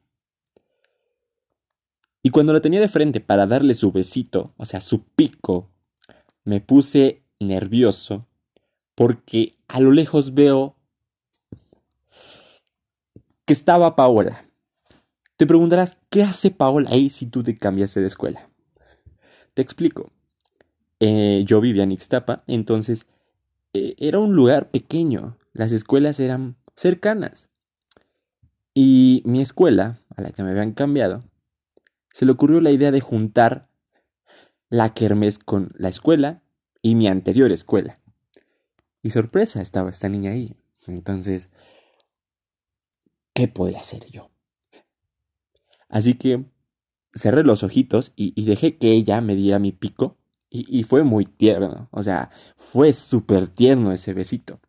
Y 2.24 2.32
cuando 2.32 2.52
la 2.52 2.62
tenía 2.62 2.80
de 2.80 2.90
frente 2.90 3.20
para 3.20 3.46
darle 3.46 3.76
su 3.76 3.92
besito, 3.92 4.56
o 4.58 4.66
sea, 4.66 4.82
su 4.82 5.04
pico, 5.04 5.70
me 6.44 6.62
puse 6.62 7.22
nervioso 7.40 8.26
porque 8.96 9.56
a 9.68 9.80
lo 9.80 9.92
lejos 9.92 10.34
veo 10.34 10.78
que 13.46 13.54
estaba 13.54 13.96
Paola. 13.96 14.48
Te 15.38 15.48
preguntarás, 15.48 16.00
¿qué 16.10 16.24
hace 16.24 16.52
Paola 16.52 16.90
ahí 16.92 17.10
si 17.10 17.26
tú 17.26 17.42
te 17.42 17.58
cambiaste 17.58 18.02
de 18.02 18.08
escuela? 18.08 18.50
Te 19.54 19.62
explico. 19.62 20.12
Eh, 21.00 21.44
yo 21.46 21.60
vivía 21.60 21.84
en 21.84 21.92
Ixtapa, 21.92 22.44
entonces 22.48 23.08
eh, 23.74 23.96
era 23.98 24.20
un 24.20 24.36
lugar 24.36 24.70
pequeño. 24.70 25.38
Las 25.54 25.72
escuelas 25.72 26.20
eran 26.20 26.56
cercanas. 26.76 27.50
Y 28.76 29.22
mi 29.26 29.42
escuela, 29.42 30.00
a 30.16 30.22
la 30.22 30.32
que 30.32 30.44
me 30.44 30.52
habían 30.52 30.74
cambiado, 30.74 31.24
se 32.12 32.26
le 32.26 32.32
ocurrió 32.32 32.62
la 32.62 32.72
idea 32.72 32.92
de 32.92 33.02
juntar 33.02 33.70
la 34.70 34.94
kermés 34.94 35.40
con 35.40 35.72
la 35.76 35.90
escuela 35.90 36.42
y 36.82 36.96
mi 36.96 37.08
anterior 37.08 37.52
escuela. 37.52 37.96
Y 39.02 39.10
sorpresa, 39.10 39.62
estaba 39.62 39.90
esta 39.90 40.10
niña 40.10 40.32
ahí. 40.32 40.56
Entonces, 40.88 41.50
¿qué 43.34 43.48
podía 43.48 43.80
hacer 43.80 44.10
yo? 44.10 44.33
Así 45.94 46.16
que 46.16 46.44
cerré 47.14 47.44
los 47.44 47.62
ojitos 47.62 48.14
y, 48.16 48.46
dejé 48.46 48.78
que 48.80 48.94
ella 48.94 49.22
me 49.22 49.36
diera 49.36 49.60
mi 49.60 49.72
pico. 49.72 50.18
Y, 50.50 50.84
fue 50.86 51.04
muy 51.04 51.26
tierno. 51.26 51.88
O 51.92 52.02
sea, 52.02 52.32
fue 52.58 52.94
súper 52.94 53.48
tierno 53.48 53.92
ese 53.92 54.16
besito. 54.16 54.60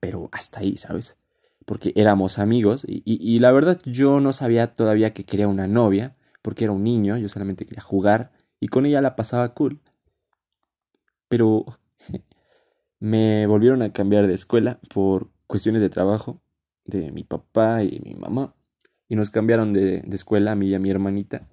Pero 0.00 0.30
hasta 0.32 0.60
ahí, 0.60 0.78
¿sabes? 0.78 1.18
Porque 1.66 1.92
éramos 1.96 2.38
amigos 2.38 2.84
y, 2.86 3.38
la 3.40 3.52
verdad 3.52 3.78
yo 3.84 4.20
no 4.20 4.32
sabía 4.32 4.68
todavía 4.68 5.12
que 5.12 5.24
quería 5.24 5.48
una 5.48 5.66
novia. 5.66 6.16
Porque 6.40 6.64
era 6.64 6.72
un 6.72 6.82
niño, 6.82 7.18
yo 7.18 7.28
solamente 7.28 7.66
quería 7.66 7.82
jugar. 7.82 8.32
Y 8.58 8.68
con 8.68 8.86
ella 8.86 9.02
la 9.02 9.16
pasaba 9.16 9.52
cool. 9.52 9.80
Pero 11.28 11.66
me 13.00 13.46
volvieron 13.46 13.82
a 13.82 13.92
cambiar 13.92 14.26
de 14.26 14.34
escuela 14.34 14.80
por 14.94 15.28
cuestiones 15.46 15.82
de 15.82 15.90
trabajo 15.90 16.40
de 16.86 17.12
mi 17.12 17.22
papá 17.22 17.82
y 17.82 18.00
mi 18.02 18.14
mamá. 18.14 18.54
Y 19.12 19.14
nos 19.14 19.28
cambiaron 19.28 19.74
de, 19.74 20.02
escuela 20.10 20.52
a 20.52 20.54
mí 20.54 20.68
y 20.68 20.74
a 20.74 20.78
mi 20.78 20.88
hermanita. 20.88 21.46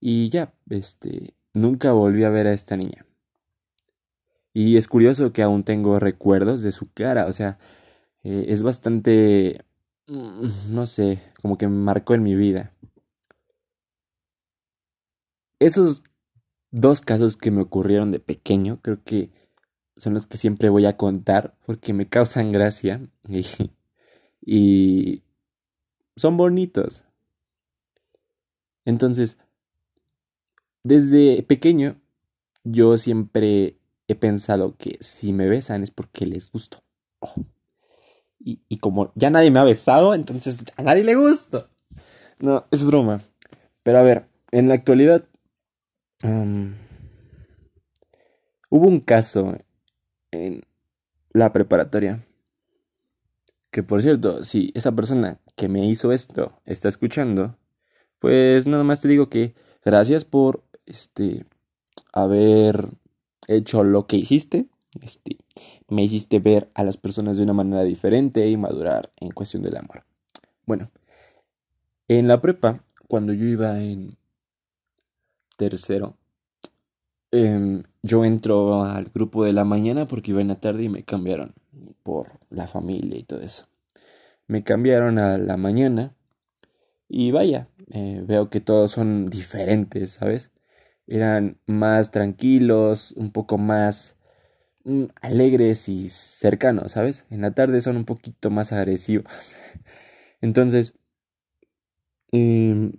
Y 0.00 0.28
ya, 0.28 0.52
este, 0.68 1.34
nunca 1.54 1.92
volví 1.92 2.24
a 2.24 2.28
ver 2.28 2.46
a 2.46 2.52
esta 2.52 2.76
niña. 2.76 3.06
Y 4.52 4.76
es 4.76 4.86
curioso 4.86 5.32
que 5.32 5.40
aún 5.40 5.64
tengo 5.64 5.98
recuerdos 5.98 6.60
de 6.60 6.70
su 6.72 6.92
cara, 6.92 7.24
o 7.24 7.32
sea, 7.32 7.58
eh, 8.22 8.44
es 8.48 8.62
bastante, 8.62 9.64
mm, 10.08 10.74
no 10.74 10.84
sé, 10.84 11.22
como 11.40 11.56
que 11.56 11.66
me 11.66 11.74
marcó 11.74 12.12
en 12.12 12.22
mi 12.22 12.34
vida. 12.34 12.74
Esos 15.60 16.02
dos 16.70 17.00
casos 17.00 17.38
que 17.38 17.50
me 17.50 17.62
ocurrieron 17.62 18.12
de 18.12 18.20
pequeño, 18.20 18.80
creo 18.82 19.02
que 19.04 19.30
son 19.96 20.12
los 20.12 20.26
que 20.26 20.36
siempre 20.36 20.68
voy 20.68 20.84
a 20.84 20.98
contar 20.98 21.56
porque 21.64 21.94
me 21.94 22.10
causan 22.10 22.52
gracia 22.52 23.00
y 24.44 25.22
son 26.18 26.36
bonitos. 26.36 27.04
Entonces, 28.84 29.38
desde 30.82 31.42
pequeño, 31.42 32.00
yo 32.64 32.96
siempre 32.96 33.78
he 34.08 34.14
pensado 34.14 34.76
que 34.76 34.96
si 35.00 35.32
me 35.32 35.46
besan 35.46 35.82
es 35.82 35.90
porque 35.90 36.26
les 36.26 36.50
gusto. 36.50 36.82
Oh. 37.20 37.34
Y, 38.40 38.78
como 38.78 39.12
ya 39.14 39.30
nadie 39.30 39.50
me 39.50 39.58
ha 39.58 39.64
besado, 39.64 40.14
entonces 40.14 40.64
a 40.76 40.82
nadie 40.82 41.04
le 41.04 41.14
gusto. 41.14 41.68
No, 42.38 42.66
es 42.70 42.84
broma. 42.84 43.20
Pero 43.82 43.98
a 43.98 44.02
ver, 44.02 44.28
en 44.52 44.68
la 44.68 44.74
actualidad 44.74 45.24
hubo 48.70 48.88
un 48.88 49.00
caso 49.00 49.56
en 50.30 50.62
la 51.32 51.52
preparatoria 51.52 52.26
que 53.70 53.82
por 53.82 54.02
cierto, 54.02 54.44
si 54.44 54.72
esa 54.74 54.92
persona 54.92 55.40
que 55.58 55.68
me 55.68 55.84
hizo 55.84 56.12
esto 56.12 56.52
está 56.64 56.88
escuchando, 56.88 57.58
pues 58.20 58.68
nada 58.68 58.84
más 58.84 59.00
te 59.00 59.08
digo 59.08 59.28
que 59.28 59.54
gracias 59.84 60.24
por 60.24 60.64
este 60.86 61.44
haber 62.12 62.88
hecho 63.48 63.82
lo 63.82 64.06
que 64.06 64.16
hiciste. 64.16 64.68
Este, 65.02 65.36
me 65.88 66.04
hiciste 66.04 66.38
ver 66.38 66.70
a 66.74 66.84
las 66.84 66.96
personas 66.96 67.36
de 67.36 67.42
una 67.42 67.54
manera 67.54 67.82
diferente 67.82 68.48
y 68.48 68.56
madurar 68.56 69.12
en 69.16 69.32
cuestión 69.32 69.62
del 69.62 69.76
amor. 69.76 70.04
Bueno, 70.64 70.90
en 72.06 72.28
la 72.28 72.40
prepa, 72.40 72.84
cuando 73.08 73.32
yo 73.32 73.44
iba 73.44 73.82
en 73.82 74.16
tercero, 75.56 76.16
em, 77.32 77.82
yo 78.02 78.24
entro 78.24 78.84
al 78.84 79.06
grupo 79.06 79.44
de 79.44 79.52
la 79.52 79.64
mañana 79.64 80.06
porque 80.06 80.30
iba 80.30 80.40
en 80.40 80.48
la 80.48 80.60
tarde 80.60 80.84
y 80.84 80.88
me 80.88 81.02
cambiaron 81.02 81.52
por 82.04 82.38
la 82.48 82.68
familia 82.68 83.18
y 83.18 83.24
todo 83.24 83.40
eso. 83.40 83.64
Me 84.48 84.64
cambiaron 84.64 85.18
a 85.18 85.38
la 85.38 85.56
mañana 85.56 86.16
y 87.08 87.32
vaya, 87.32 87.68
eh, 87.92 88.22
veo 88.26 88.50
que 88.50 88.60
todos 88.60 88.92
son 88.92 89.26
diferentes, 89.30 90.12
¿sabes? 90.12 90.52
Eran 91.06 91.58
más 91.66 92.10
tranquilos, 92.12 93.12
un 93.12 93.32
poco 93.32 93.58
más 93.58 94.18
mm, 94.84 95.06
alegres 95.22 95.88
y 95.88 96.08
cercanos, 96.10 96.92
¿sabes? 96.92 97.26
En 97.30 97.42
la 97.42 97.52
tarde 97.52 97.82
son 97.82 97.96
un 97.98 98.04
poquito 98.06 98.50
más 98.50 98.72
agresivos. 98.72 99.56
Entonces, 100.42 100.94
em, 102.32 102.92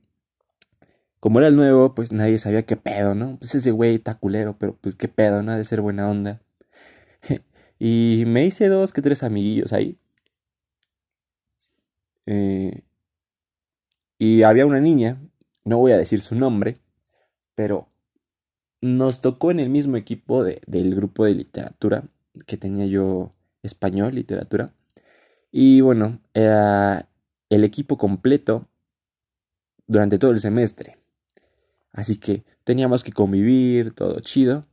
como 1.19 1.39
era 1.39 1.47
el 1.49 1.55
nuevo, 1.55 1.93
pues 1.95 2.11
nadie 2.11 2.39
sabía 2.39 2.65
qué 2.65 2.77
pedo, 2.77 3.13
¿no? 3.15 3.37
Pues 3.39 3.53
ese 3.55 3.71
güey 3.71 3.95
está 3.95 4.15
culero, 4.15 4.57
pero 4.57 4.77
pues 4.77 4.95
qué 4.95 5.07
pedo, 5.07 5.43
¿no? 5.43 5.55
De 5.57 5.65
ser 5.65 5.81
buena 5.81 6.09
onda. 6.09 6.41
Y 7.81 8.25
me 8.27 8.45
hice 8.45 8.67
dos 8.69 8.93
que 8.93 9.01
tres 9.01 9.23
amiguillos 9.23 9.73
ahí. 9.73 9.97
Eh, 12.31 12.83
y 14.19 14.43
había 14.43 14.67
una 14.67 14.79
niña, 14.79 15.19
no 15.65 15.79
voy 15.79 15.93
a 15.93 15.97
decir 15.97 16.21
su 16.21 16.35
nombre, 16.35 16.77
pero 17.55 17.87
nos 18.81 19.21
tocó 19.21 19.49
en 19.49 19.59
el 19.59 19.69
mismo 19.69 19.97
equipo 19.97 20.43
del 20.43 20.93
grupo 20.95 21.25
de 21.25 21.33
literatura 21.33 22.03
que 22.45 22.55
tenía 22.55 22.85
yo 22.85 23.33
español, 23.63 24.13
literatura. 24.13 24.75
Y 25.51 25.81
bueno, 25.81 26.19
era 26.35 27.09
el 27.49 27.63
equipo 27.63 27.97
completo 27.97 28.67
durante 29.87 30.19
todo 30.19 30.29
el 30.29 30.39
semestre. 30.39 30.99
Así 31.91 32.19
que 32.19 32.43
teníamos 32.63 33.03
que 33.03 33.11
convivir, 33.11 33.93
todo 33.93 34.19
chido. 34.19 34.67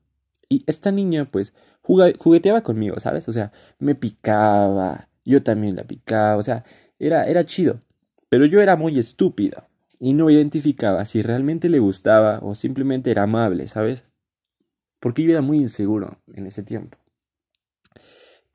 Y 0.50 0.62
esta 0.66 0.92
niña 0.92 1.30
pues 1.30 1.54
jugueteaba 1.80 2.62
conmigo, 2.62 3.00
¿sabes? 3.00 3.26
O 3.28 3.32
sea, 3.32 3.50
me 3.78 3.94
picaba, 3.94 5.08
yo 5.24 5.42
también 5.42 5.74
la 5.74 5.84
picaba, 5.84 6.36
o 6.36 6.42
sea, 6.42 6.62
era, 6.98 7.24
era 7.24 7.44
chido. 7.44 7.80
Pero 8.28 8.44
yo 8.46 8.60
era 8.60 8.76
muy 8.76 8.98
estúpido 8.98 9.68
y 10.00 10.14
no 10.14 10.30
identificaba 10.30 11.04
si 11.04 11.22
realmente 11.22 11.68
le 11.68 11.78
gustaba 11.78 12.40
o 12.42 12.54
simplemente 12.54 13.10
era 13.10 13.22
amable, 13.22 13.66
¿sabes? 13.66 14.04
Porque 15.00 15.22
yo 15.22 15.30
era 15.30 15.42
muy 15.42 15.58
inseguro 15.58 16.20
en 16.34 16.46
ese 16.46 16.62
tiempo. 16.62 16.98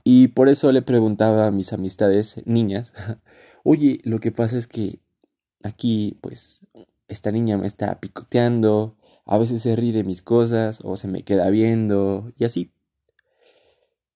Y 0.03 0.29
por 0.29 0.49
eso 0.49 0.71
le 0.71 0.81
preguntaba 0.81 1.47
a 1.47 1.51
mis 1.51 1.73
amistades 1.73 2.41
niñas, 2.45 2.93
oye, 3.63 3.99
lo 4.03 4.19
que 4.19 4.31
pasa 4.31 4.57
es 4.57 4.67
que 4.67 4.99
aquí, 5.63 6.17
pues, 6.21 6.67
esta 7.07 7.31
niña 7.31 7.57
me 7.57 7.67
está 7.67 7.99
picoteando, 7.99 8.97
a 9.25 9.37
veces 9.37 9.61
se 9.61 9.75
ríe 9.75 9.93
de 9.93 10.03
mis 10.03 10.21
cosas 10.21 10.79
o 10.83 10.97
se 10.97 11.07
me 11.07 11.23
queda 11.23 11.49
viendo 11.49 12.33
y 12.37 12.45
así. 12.45 12.71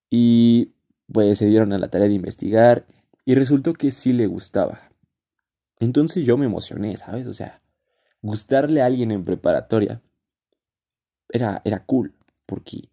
Y 0.10 0.74
pues 1.12 1.38
se 1.38 1.48
dieron 1.48 1.74
a 1.74 1.78
la 1.78 1.90
tarea 1.90 2.08
de 2.08 2.16
investigar 2.16 2.86
y 3.26 3.36
resultó 3.36 3.74
que 3.74 3.92
sí 3.92 4.14
le 4.14 4.28
gustaba. 4.28 4.90
Entonces 5.80 6.26
yo 6.26 6.38
me 6.38 6.46
emocioné, 6.46 6.96
¿sabes? 6.96 7.28
O 7.28 7.34
sea, 7.34 7.62
gustarle 8.22 8.82
a 8.82 8.86
alguien 8.86 9.12
en 9.12 9.26
preparatoria 9.26 10.02
era, 11.30 11.62
era 11.66 11.86
cool, 11.86 12.16
porque 12.46 12.90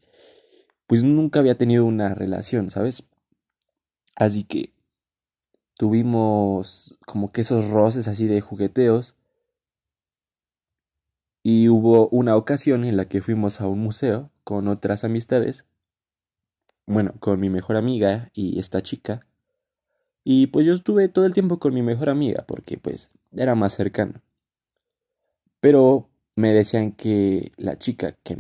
pues 0.87 1.05
nunca 1.05 1.39
había 1.39 1.55
tenido 1.55 1.85
una 1.85 2.15
relación, 2.15 2.71
¿sabes? 2.71 3.11
Así 4.17 4.45
que 4.45 4.73
tuvimos 5.77 6.99
como 7.07 7.31
que 7.31 7.43
esos 7.43 7.69
roces 7.69 8.09
así 8.09 8.27
de 8.27 8.41
jugueteos. 8.41 9.15
Y 11.45 11.69
hubo 11.69 12.09
una 12.09 12.37
ocasión 12.37 12.85
en 12.85 12.97
la 12.97 13.07
que 13.07 13.21
fuimos 13.21 13.61
a 13.61 13.67
un 13.67 13.81
museo 13.81 14.31
con 14.45 14.69
otras 14.69 15.03
amistades 15.03 15.67
bueno, 16.87 17.15
con 17.21 17.41
mi 17.41 17.49
mejor 17.49 17.77
amiga 17.77 18.31
y 18.35 18.59
esta 18.59 18.83
chica. 18.83 19.21
Y 20.25 20.49
pues 20.49 20.67
yo 20.67 20.75
estuve 20.75 21.09
todo 21.09 21.27
el 21.27 21.33
tiempo 21.33 21.59
con 21.59 21.75
mi 21.75 21.83
mejor 21.83 22.09
amiga 22.09 22.45
porque 22.47 22.77
pues 22.79 23.11
era 23.33 23.55
más 23.55 23.75
cercano. 23.75 24.23
Pero 25.61 26.11
me 26.35 26.53
decían 26.53 26.93
que 26.93 27.53
la 27.57 27.79
chica 27.79 28.17
que, 28.23 28.37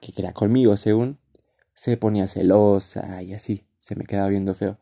que 0.00 0.12
quería 0.12 0.32
conmigo, 0.32 0.76
según, 0.76 1.18
se 1.74 1.96
ponía 1.96 2.26
celosa 2.26 3.22
y 3.22 3.34
así, 3.34 3.66
se 3.78 3.96
me 3.96 4.04
quedaba 4.04 4.28
viendo 4.28 4.54
feo. 4.54 4.78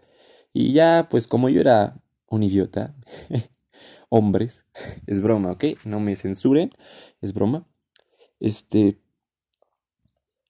Y 0.52 0.72
ya, 0.72 1.08
pues 1.10 1.28
como 1.28 1.48
yo 1.48 1.60
era 1.60 2.00
un 2.28 2.42
idiota, 2.42 2.94
hombres, 4.08 4.66
es 5.06 5.20
broma, 5.20 5.52
¿ok? 5.52 5.64
No 5.84 6.00
me 6.00 6.16
censuren, 6.16 6.70
es 7.20 7.34
broma. 7.34 7.66
Este, 8.40 9.00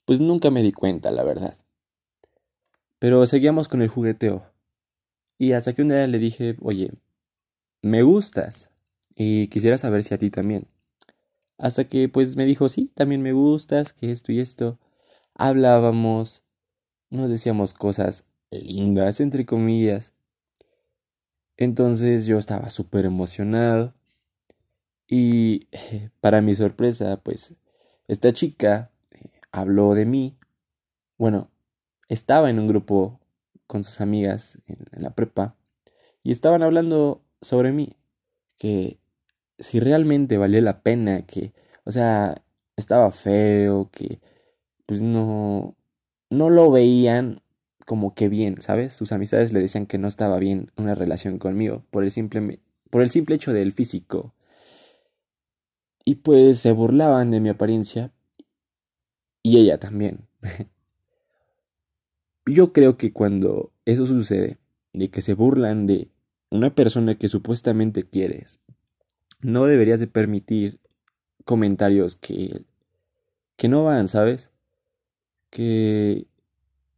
pues 0.04 0.20
nunca 0.20 0.50
me 0.50 0.62
di 0.62 0.72
cuenta, 0.72 1.10
la 1.10 1.24
verdad. 1.24 1.56
Pero 2.98 3.26
seguíamos 3.26 3.68
con 3.68 3.82
el 3.82 3.88
jugueteo. 3.88 4.53
Y 5.38 5.52
hasta 5.52 5.72
que 5.72 5.82
un 5.82 5.88
día 5.88 6.06
le 6.06 6.18
dije, 6.18 6.56
oye, 6.60 6.92
me 7.82 8.02
gustas. 8.02 8.70
Y 9.14 9.48
quisiera 9.48 9.78
saber 9.78 10.04
si 10.04 10.14
a 10.14 10.18
ti 10.18 10.30
también. 10.30 10.66
Hasta 11.58 11.84
que 11.84 12.08
pues 12.08 12.36
me 12.36 12.44
dijo, 12.46 12.68
sí, 12.68 12.90
también 12.94 13.22
me 13.22 13.32
gustas, 13.32 13.92
que 13.92 14.10
esto 14.10 14.32
y 14.32 14.40
esto. 14.40 14.78
Hablábamos, 15.34 16.42
nos 17.10 17.28
decíamos 17.28 17.74
cosas 17.74 18.26
lindas, 18.50 19.20
entre 19.20 19.46
comillas. 19.46 20.14
Entonces 21.56 22.26
yo 22.26 22.38
estaba 22.38 22.70
súper 22.70 23.04
emocionado. 23.04 23.94
Y 25.06 25.68
para 26.20 26.40
mi 26.40 26.54
sorpresa, 26.54 27.20
pues 27.22 27.54
esta 28.08 28.32
chica 28.32 28.90
eh, 29.10 29.30
habló 29.52 29.94
de 29.94 30.06
mí. 30.06 30.36
Bueno, 31.18 31.50
estaba 32.08 32.50
en 32.50 32.58
un 32.58 32.66
grupo 32.66 33.20
con 33.74 33.82
sus 33.82 34.00
amigas 34.00 34.62
en, 34.68 35.02
la 35.02 35.16
prepa 35.16 35.56
y 36.22 36.30
estaban 36.30 36.62
hablando 36.62 37.24
sobre 37.40 37.72
mí. 37.72 37.96
Que 38.56 39.00
si 39.58 39.80
realmente 39.80 40.38
valía 40.38 40.60
la 40.60 40.84
pena, 40.84 41.26
que, 41.26 41.52
o 41.82 41.90
sea, 41.90 42.36
estaba 42.76 43.10
feo, 43.10 43.90
que 43.90 44.20
pues 44.86 45.02
no, 45.02 45.74
no 46.30 46.50
lo 46.50 46.70
veían 46.70 47.42
como 47.84 48.14
que 48.14 48.28
bien, 48.28 48.62
¿sabes? 48.62 48.92
Sus 48.92 49.10
amistades 49.10 49.52
le 49.52 49.58
decían 49.58 49.86
que 49.86 49.98
no 49.98 50.06
estaba 50.06 50.38
bien 50.38 50.70
una 50.76 50.94
relación 50.94 51.40
conmigo 51.40 51.84
por 51.90 52.04
el 52.04 52.12
simple, 52.12 52.60
por 52.90 53.02
el 53.02 53.10
simple 53.10 53.34
hecho 53.34 53.52
del 53.52 53.72
físico. 53.72 54.36
Y 56.04 56.16
pues 56.16 56.60
se 56.60 56.70
burlaban 56.70 57.32
de 57.32 57.40
mi 57.40 57.48
apariencia 57.48 58.12
y 59.42 59.58
ella 59.58 59.80
también. 59.80 60.28
Yo 62.46 62.72
creo 62.72 62.96
que 62.96 63.12
cuando 63.12 63.72
eso 63.84 64.06
sucede, 64.06 64.58
de 64.92 65.10
que 65.10 65.22
se 65.22 65.34
burlan 65.34 65.86
de 65.86 66.08
una 66.50 66.74
persona 66.74 67.16
que 67.16 67.28
supuestamente 67.28 68.04
quieres, 68.04 68.60
no 69.40 69.66
deberías 69.66 70.00
de 70.00 70.06
permitir 70.06 70.78
comentarios 71.44 72.16
que, 72.16 72.64
que 73.56 73.68
no 73.68 73.84
van, 73.84 74.08
¿sabes? 74.08 74.52
Que 75.50 76.26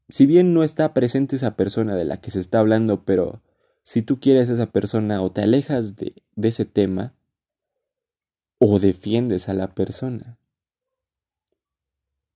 si 0.09 0.27
bien 0.27 0.53
no 0.55 0.63
está 0.63 0.95
presente 0.95 1.37
esa 1.37 1.57
persona 1.57 1.97
de 1.97 2.05
la 2.05 2.21
que 2.21 2.31
se 2.31 2.41
está 2.41 2.61
hablando, 2.61 3.05
pero 3.05 3.43
si 3.83 4.03
tú 4.03 4.21
quieres 4.21 4.51
a 4.51 4.55
esa 4.55 4.67
persona 4.67 5.23
o 5.23 5.31
te 5.31 5.43
alejas 5.43 5.97
de, 5.97 6.15
de 6.35 6.49
ese 6.49 6.65
tema, 6.65 7.15
o 8.59 8.79
defiendes 8.79 9.49
a 9.49 9.55
la 9.55 9.75
persona. 9.75 10.39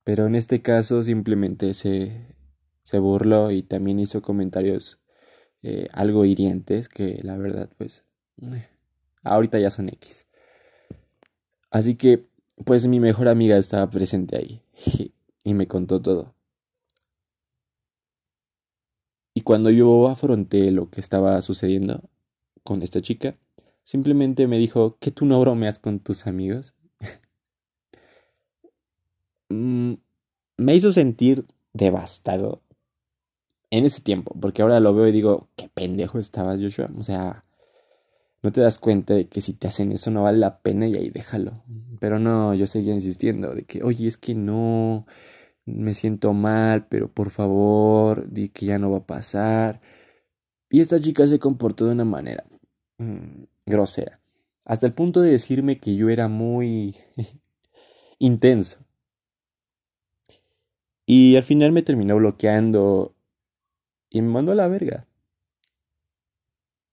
Pero 0.03 0.27
en 0.27 0.35
este 0.35 0.61
caso 0.61 1.03
simplemente 1.03 1.73
se, 1.73 2.35
se 2.83 2.99
burló 2.99 3.51
y 3.51 3.63
también 3.63 3.99
hizo 3.99 4.21
comentarios 4.21 4.99
eh, 5.63 5.87
algo 5.93 6.25
hirientes 6.25 6.89
que 6.89 7.19
la 7.23 7.37
verdad 7.37 7.69
pues 7.77 8.05
eh, 8.41 8.67
Ahorita 9.23 9.59
ya 9.59 9.69
son 9.69 9.89
X. 9.89 10.27
Así 11.69 11.95
que, 11.95 12.27
pues 12.65 12.87
mi 12.87 12.99
mejor 12.99 13.27
amiga 13.27 13.57
estaba 13.57 13.89
presente 13.89 14.37
ahí 14.37 14.61
y 15.43 15.53
me 15.53 15.67
contó 15.67 16.01
todo. 16.01 16.33
Y 19.33 19.41
cuando 19.41 19.69
yo 19.69 20.09
afronté 20.09 20.71
lo 20.71 20.89
que 20.89 20.99
estaba 20.99 21.41
sucediendo 21.41 22.09
con 22.63 22.81
esta 22.81 23.01
chica, 23.01 23.35
simplemente 23.81 24.47
me 24.47 24.57
dijo 24.57 24.97
que 24.99 25.11
tú 25.11 25.25
no 25.25 25.39
bromeas 25.39 25.79
con 25.79 25.99
tus 25.99 26.27
amigos. 26.27 26.75
Mm, 29.53 29.95
me 30.55 30.75
hizo 30.75 30.93
sentir 30.93 31.45
devastado 31.73 32.61
en 33.71 33.85
ese 33.85 34.01
tiempo, 34.01 34.35
porque 34.39 34.61
ahora 34.61 34.79
lo 34.79 34.93
veo 34.93 35.07
y 35.07 35.11
digo, 35.11 35.49
qué 35.55 35.69
pendejo 35.73 36.19
estabas, 36.19 36.61
Joshua. 36.61 36.89
O 36.97 37.03
sea, 37.03 37.45
no 38.43 38.51
te 38.51 38.61
das 38.61 38.79
cuenta 38.79 39.15
de 39.15 39.27
que 39.27 39.41
si 39.41 39.53
te 39.53 39.67
hacen 39.67 39.91
eso 39.91 40.11
no 40.11 40.23
vale 40.23 40.37
la 40.37 40.59
pena 40.61 40.87
y 40.87 40.95
ahí 40.95 41.09
déjalo. 41.09 41.63
Pero 41.99 42.19
no, 42.19 42.53
yo 42.53 42.67
seguía 42.67 42.93
insistiendo 42.93 43.55
de 43.55 43.63
que, 43.63 43.83
oye, 43.83 44.07
es 44.07 44.17
que 44.17 44.35
no, 44.35 45.05
me 45.65 45.93
siento 45.93 46.33
mal, 46.33 46.87
pero 46.87 47.11
por 47.11 47.29
favor, 47.29 48.29
di 48.29 48.49
que 48.49 48.67
ya 48.67 48.79
no 48.79 48.91
va 48.91 48.99
a 48.99 49.07
pasar. 49.07 49.79
Y 50.69 50.81
esta 50.81 50.99
chica 50.99 51.25
se 51.27 51.39
comportó 51.39 51.85
de 51.85 51.93
una 51.93 52.05
manera 52.05 52.43
mm, 52.97 53.43
grosera, 53.65 54.19
hasta 54.65 54.87
el 54.87 54.93
punto 54.93 55.21
de 55.21 55.31
decirme 55.31 55.77
que 55.77 55.95
yo 55.95 56.09
era 56.09 56.27
muy 56.27 56.95
intenso. 58.19 58.85
Y 61.05 61.35
al 61.35 61.43
final 61.43 61.71
me 61.71 61.81
terminó 61.83 62.15
bloqueando 62.17 63.15
y 64.11 64.21
me 64.21 64.27
mandó 64.27 64.51
a 64.51 64.55
la 64.55 64.67
verga. 64.67 65.07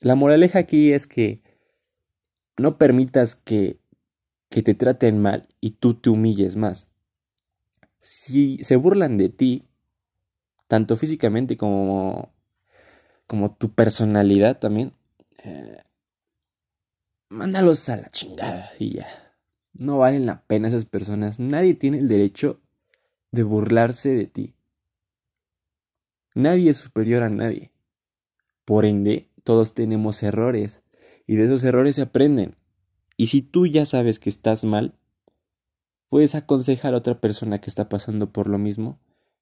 La 0.01 0.15
moraleja 0.15 0.61
aquí 0.61 0.93
es 0.93 1.07
que 1.07 1.43
no 2.57 2.79
permitas 2.79 3.35
que, 3.35 3.79
que 4.49 4.63
te 4.63 4.75
traten 4.75 5.21
mal 5.21 5.49
y 5.61 5.73
tú 5.73 5.95
te 5.95 6.09
humilles 6.09 6.57
más. 6.57 6.91
Si 7.99 8.59
se 8.63 8.77
burlan 8.77 9.19
de 9.19 9.29
ti, 9.29 9.69
tanto 10.69 10.97
físicamente 10.97 11.57
como, 11.57 12.33
como 13.27 13.53
tu 13.55 13.73
personalidad 13.75 14.61
también, 14.61 14.93
eh, 15.43 15.83
mándalos 17.29 17.89
a 17.89 17.97
la 17.97 18.09
chingada 18.09 18.71
y 18.79 18.95
ya. 18.95 19.07
No 19.73 19.99
valen 19.99 20.27
la 20.27 20.43
pena 20.43 20.69
esas 20.69 20.85
personas. 20.85 21.41
Nadie 21.41 21.75
tiene 21.75 21.99
el 21.99 22.09
derecho 22.09 22.61
de 23.33 23.43
burlarse 23.43 24.11
de 24.11 24.27
ti. 24.27 24.55
Nadie 26.39 26.71
es 26.71 26.77
superior 26.77 27.25
a 27.25 27.31
nadie. 27.31 27.73
Por 28.65 28.85
ende, 28.85 29.29
todos 29.43 29.75
tenemos 29.75 30.23
errores 30.23 30.85
y 31.27 31.35
de 31.35 31.47
esos 31.47 31.65
errores 31.65 31.97
se 31.97 32.03
aprenden. 32.03 32.57
Y 33.17 33.27
si 33.27 33.43
tú 33.43 33.67
ya 33.67 33.85
sabes 33.85 34.21
que 34.21 34.31
estás 34.31 34.63
mal, 34.63 34.97
puedes 36.09 36.37
aconsejar 36.37 36.95
a 36.95 36.99
otra 36.99 37.21
persona 37.21 37.61
que 37.61 37.69
está 37.69 37.89
pasando 37.89 38.33
por 38.33 38.47
lo 38.47 38.57
mismo 38.57 39.01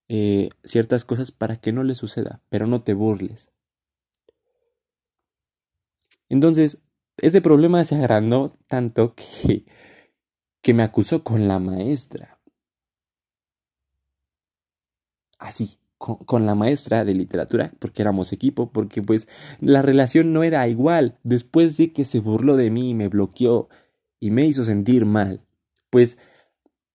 eh, 0.08 0.48
ciertas 0.64 1.04
cosas 1.04 1.32
para 1.32 1.60
que 1.60 1.70
no 1.70 1.82
le 1.82 1.94
suceda, 1.94 2.40
pero 2.48 2.66
no 2.66 2.82
te 2.82 2.94
burles. 2.94 3.50
Entonces, 6.30 6.82
ese 7.18 7.42
problema 7.42 7.84
se 7.84 7.96
agrandó 7.96 8.56
tanto 8.68 9.14
que, 9.14 9.66
que 10.62 10.72
me 10.72 10.82
acusó 10.82 11.22
con 11.22 11.46
la 11.46 11.58
maestra. 11.58 12.40
Así, 15.38 15.78
con, 15.98 16.46
la 16.46 16.54
maestra 16.54 17.04
de 17.04 17.14
literatura, 17.14 17.72
porque 17.78 18.02
éramos 18.02 18.32
equipo, 18.32 18.70
porque 18.70 19.02
pues 19.02 19.28
la 19.60 19.82
relación 19.82 20.32
no 20.32 20.42
era 20.42 20.66
igual. 20.68 21.18
Después 21.22 21.76
de 21.76 21.92
que 21.92 22.04
se 22.04 22.20
burló 22.20 22.56
de 22.56 22.70
mí 22.70 22.94
me 22.94 23.08
bloqueó 23.08 23.68
y 24.20 24.30
me 24.30 24.44
hizo 24.44 24.64
sentir 24.64 25.06
mal, 25.06 25.44
pues 25.90 26.18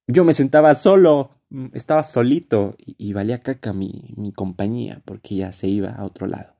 yo 0.08 0.24
me 0.24 0.34
sentaba 0.34 0.76
solo, 0.76 1.32
mm, 1.50 1.68
estaba 1.74 2.04
solito 2.04 2.76
y, 2.78 3.14
valía 3.14 3.42
caca 3.42 3.74
mi, 3.74 4.14
mi 4.18 4.32
compañía, 4.32 5.02
porque 5.06 5.36
ya 5.36 5.54
se 5.54 5.68
iba 5.68 5.90
a 5.90 6.06
otro 6.06 6.28
lado. 6.28 6.56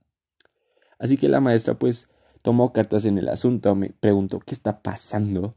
Así 1.00 1.18
que 1.18 1.30
la 1.30 1.42
maestra 1.42 1.76
pues 1.76 2.10
tomó 2.42 2.74
cartas 2.74 3.06
en 3.06 3.18
el 3.18 3.30
asunto, 3.30 3.76
me 3.76 3.90
preguntó 3.92 4.40
qué 4.40 4.54
está 4.54 4.82
pasando. 4.82 5.56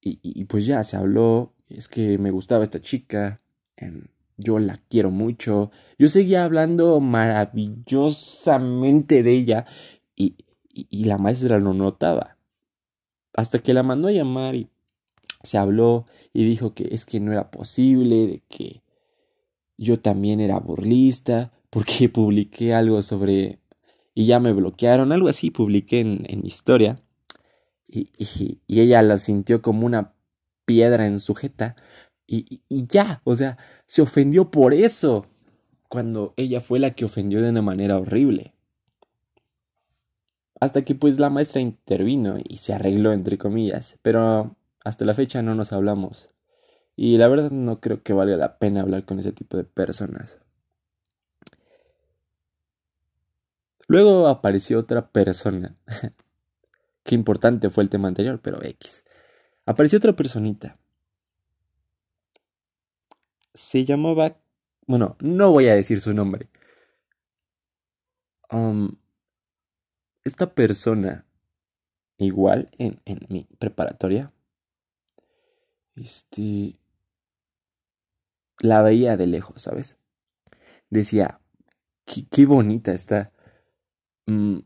Y, 0.00 0.20
y, 0.22 0.44
pues 0.44 0.66
ya 0.66 0.84
se 0.84 0.96
habló, 0.96 1.52
es 1.68 1.88
que 1.88 2.16
me 2.18 2.30
gustaba 2.30 2.62
esta 2.62 2.78
chica. 2.78 3.40
Em, 3.76 4.06
yo 4.36 4.58
la 4.58 4.76
quiero 4.88 5.10
mucho. 5.10 5.70
Yo 5.98 6.08
seguía 6.08 6.44
hablando 6.44 7.00
maravillosamente 7.00 9.22
de 9.22 9.32
ella 9.32 9.66
y, 10.14 10.36
y, 10.68 11.04
la 11.04 11.18
maestra 11.18 11.58
lo 11.58 11.74
notaba. 11.74 12.38
Hasta 13.34 13.58
que 13.58 13.74
la 13.74 13.82
mandó 13.82 14.08
a 14.08 14.12
llamar 14.12 14.54
y 14.54 14.70
se 15.42 15.58
habló 15.58 16.06
y 16.32 16.44
dijo 16.44 16.72
que 16.74 16.88
es 16.90 17.04
que 17.06 17.20
no 17.20 17.32
era 17.32 17.50
posible, 17.50 18.26
de 18.26 18.42
que 18.48 18.82
yo 19.78 20.00
también 20.00 20.40
era 20.40 20.58
burlista, 20.58 21.52
porque 21.70 22.08
publiqué 22.08 22.74
algo 22.74 23.02
sobre... 23.02 23.60
y 24.14 24.26
ya 24.26 24.40
me 24.40 24.52
bloquearon, 24.52 25.12
algo 25.12 25.28
así 25.28 25.50
publiqué 25.50 26.00
en, 26.00 26.24
en 26.28 26.46
historia. 26.46 27.00
Y, 27.88 28.10
y, 28.18 28.60
y 28.66 28.80
ella 28.80 29.00
la 29.02 29.18
sintió 29.18 29.62
como 29.62 29.86
una 29.86 30.14
piedra 30.64 31.06
en 31.06 31.20
sujeta 31.20 31.76
y, 32.26 32.60
ya, 32.68 33.20
o 33.24 33.36
sea, 33.36 33.56
se 33.86 34.02
ofendió 34.02 34.50
por 34.50 34.74
eso, 34.74 35.26
cuando 35.88 36.34
ella 36.36 36.60
fue 36.60 36.80
la 36.80 36.90
que 36.90 37.04
ofendió 37.04 37.40
de 37.40 37.50
una 37.50 37.62
manera 37.62 37.98
horrible. 37.98 38.52
Hasta 40.58 40.82
que 40.82 40.94
pues 40.94 41.18
la 41.20 41.30
maestra 41.30 41.60
intervino 41.60 42.38
y 42.42 42.56
se 42.56 42.72
arregló, 42.74 43.12
entre 43.12 43.38
comillas, 43.38 43.98
pero 44.02 44.56
hasta 44.84 45.04
la 45.04 45.14
fecha 45.14 45.42
no 45.42 45.54
nos 45.54 45.72
hablamos. 45.72 46.30
Y 46.96 47.18
la 47.18 47.28
verdad 47.28 47.50
no 47.50 47.80
creo 47.80 48.02
que 48.02 48.14
valga 48.14 48.36
la 48.36 48.58
pena 48.58 48.80
hablar 48.80 49.04
con 49.04 49.18
ese 49.18 49.32
tipo 49.32 49.56
de 49.56 49.64
personas. 49.64 50.40
Luego 53.86 54.26
apareció 54.26 54.80
otra 54.80 55.10
persona. 55.10 55.76
Qué 57.04 57.14
importante 57.14 57.70
fue 57.70 57.84
el 57.84 57.90
tema 57.90 58.08
anterior, 58.08 58.40
pero 58.42 58.64
X. 58.64 59.04
Apareció 59.66 59.98
otra 59.98 60.16
personita 60.16 60.76
se 63.56 63.84
llamaba... 63.84 64.36
Bueno, 64.86 65.16
no 65.20 65.50
voy 65.50 65.66
a 65.66 65.74
decir 65.74 66.00
su 66.00 66.14
nombre. 66.14 66.48
Um, 68.50 68.96
esta 70.22 70.54
persona, 70.54 71.26
igual 72.18 72.68
en, 72.78 73.00
en 73.04 73.26
mi 73.28 73.48
preparatoria, 73.58 74.32
este, 75.96 76.78
la 78.60 78.82
veía 78.82 79.16
de 79.16 79.26
lejos, 79.26 79.62
¿sabes? 79.62 79.98
Decía, 80.90 81.40
qué, 82.04 82.46
bonita 82.46 82.92
está. 82.92 83.32
Mm, 84.26 84.58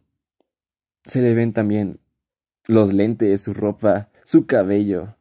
se 1.03 1.23
le 1.23 1.35
ven 1.35 1.53
también 1.53 2.01
los 2.67 2.93
lentes, 2.93 3.43
su 3.43 3.55
ropa, 3.55 4.11
su 4.25 4.47
cabello. 4.47 5.17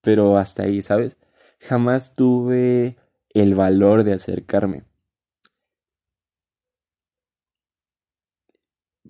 Pero 0.00 0.36
hasta 0.36 0.64
ahí, 0.64 0.82
¿sabes? 0.82 1.16
Jamás 1.60 2.16
tuve 2.16 2.96
el 3.34 3.54
valor 3.54 4.04
de 4.04 4.14
acercarme. 4.14 4.84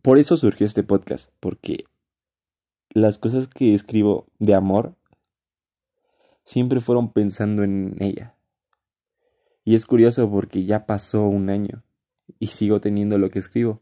Por 0.03 0.19
eso 0.19 0.37
surgió 0.37 0.67
este 0.67 0.83
podcast, 0.83 1.31
porque 1.39 1.85
las 2.91 3.19
cosas 3.19 3.49
que 3.49 3.75
escribo 3.75 4.27
de 4.39 4.55
amor 4.55 4.97
siempre 6.45 6.81
fueron 6.81 7.13
pensando 7.13 7.63
en 7.63 7.97
ella. 8.01 8.37
Y 9.65 9.75
es 9.77 9.87
curioso 9.87 10.29
porque 10.29 10.65
ya 10.65 10.87
pasó 10.87 11.23
un 11.29 11.51
año 11.51 11.85
y 12.39 12.47
sigo 12.49 12.81
teniendo 12.81 13.19
lo 13.19 13.31
que 13.31 13.39
escribo. 13.39 13.81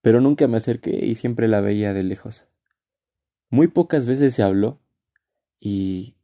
Pero 0.00 0.22
nunca 0.22 0.48
me 0.48 0.56
acerqué 0.56 1.04
y 1.04 1.14
siempre 1.14 1.48
la 1.48 1.60
veía 1.60 1.92
de 1.92 2.02
lejos. 2.02 2.46
Muy 3.50 3.68
pocas 3.68 4.06
veces 4.06 4.34
se 4.34 4.42
habló 4.42 4.80
y 5.58 6.16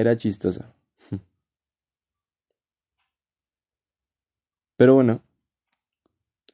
era 0.00 0.16
chistoso. 0.16 0.64
Pero 4.76 4.94
bueno, 4.94 5.22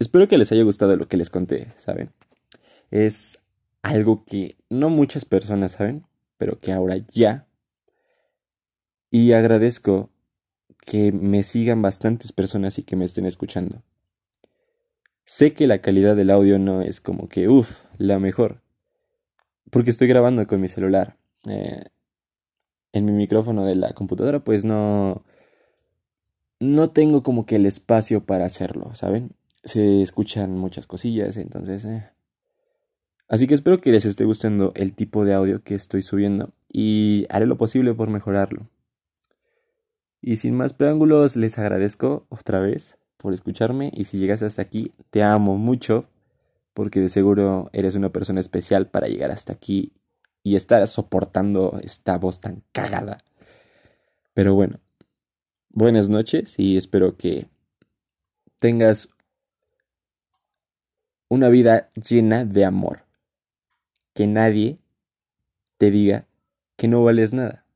espero 0.00 0.26
que 0.26 0.36
les 0.36 0.50
haya 0.50 0.64
gustado 0.64 0.96
lo 0.96 1.06
que 1.06 1.16
les 1.16 1.30
conté, 1.30 1.68
¿saben? 1.76 2.12
Es 2.90 3.44
algo 3.82 4.24
que 4.24 4.56
no 4.68 4.90
muchas 4.90 5.24
personas 5.24 5.72
saben, 5.72 6.04
pero 6.36 6.58
que 6.58 6.72
ahora 6.72 6.96
ya. 7.14 7.46
Y 9.10 9.32
agradezco 9.32 10.10
que 10.84 11.12
me 11.12 11.42
sigan 11.42 11.82
bastantes 11.82 12.32
personas 12.32 12.78
y 12.78 12.82
que 12.82 12.96
me 12.96 13.04
estén 13.04 13.26
escuchando. 13.26 13.82
Sé 15.24 15.54
que 15.54 15.66
la 15.66 15.80
calidad 15.80 16.16
del 16.16 16.30
audio 16.30 16.58
no 16.58 16.82
es 16.82 17.00
como 17.00 17.28
que, 17.28 17.48
uff, 17.48 17.82
la 17.98 18.18
mejor. 18.18 18.60
Porque 19.70 19.90
estoy 19.90 20.06
grabando 20.08 20.46
con 20.46 20.60
mi 20.60 20.68
celular. 20.68 21.16
Eh, 21.48 21.84
en 22.96 23.04
mi 23.04 23.12
micrófono 23.12 23.64
de 23.64 23.76
la 23.76 23.92
computadora, 23.92 24.40
pues 24.40 24.64
no. 24.64 25.24
No 26.58 26.90
tengo 26.90 27.22
como 27.22 27.44
que 27.44 27.56
el 27.56 27.66
espacio 27.66 28.24
para 28.24 28.46
hacerlo, 28.46 28.94
¿saben? 28.94 29.32
Se 29.64 30.02
escuchan 30.02 30.56
muchas 30.56 30.86
cosillas, 30.86 31.36
entonces. 31.36 31.84
Eh, 31.84 32.10
Así 33.28 33.46
que 33.46 33.54
espero 33.54 33.78
que 33.78 33.90
les 33.90 34.04
esté 34.04 34.24
gustando 34.24 34.72
el 34.76 34.94
tipo 34.94 35.24
de 35.24 35.34
audio 35.34 35.62
que 35.62 35.74
estoy 35.74 36.02
subiendo 36.02 36.52
y 36.72 37.26
haré 37.28 37.46
lo 37.46 37.56
posible 37.56 37.92
por 37.92 38.08
mejorarlo. 38.08 38.68
Y 40.20 40.36
sin 40.36 40.54
más 40.54 40.72
preámbulos, 40.72 41.36
les 41.36 41.58
agradezco 41.58 42.26
otra 42.28 42.60
vez 42.60 42.98
por 43.16 43.34
escucharme 43.34 43.90
y 43.94 44.04
si 44.04 44.18
llegas 44.18 44.42
hasta 44.42 44.62
aquí, 44.62 44.92
te 45.10 45.22
amo 45.22 45.58
mucho 45.58 46.06
porque 46.72 47.00
de 47.00 47.08
seguro 47.08 47.68
eres 47.72 47.94
una 47.96 48.10
persona 48.12 48.40
especial 48.40 48.88
para 48.88 49.08
llegar 49.08 49.30
hasta 49.30 49.52
aquí 49.52 49.92
y 50.46 50.54
estar 50.54 50.86
soportando 50.86 51.80
esta 51.82 52.18
voz 52.18 52.40
tan 52.40 52.62
cagada. 52.70 53.18
Pero 54.32 54.54
bueno, 54.54 54.78
buenas 55.70 56.08
noches 56.08 56.56
y 56.56 56.76
espero 56.76 57.16
que 57.16 57.48
tengas 58.60 59.08
una 61.28 61.48
vida 61.48 61.90
llena 61.94 62.44
de 62.44 62.64
amor 62.64 63.06
que 64.14 64.28
nadie 64.28 64.78
te 65.78 65.90
diga 65.90 66.28
que 66.76 66.86
no 66.86 67.02
vales 67.02 67.32
nada. 67.32 67.66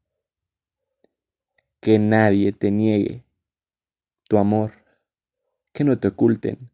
Que 1.80 1.98
nadie 1.98 2.52
te 2.52 2.70
niegue 2.70 3.24
tu 4.28 4.38
amor. 4.38 4.84
Que 5.72 5.82
no 5.82 5.98
te 5.98 6.06
oculten. 6.06 6.70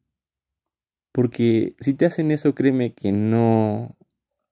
Porque 1.10 1.74
si 1.80 1.94
te 1.94 2.04
hacen 2.04 2.32
eso, 2.32 2.54
créeme 2.54 2.92
que 2.92 3.12
no, 3.12 3.96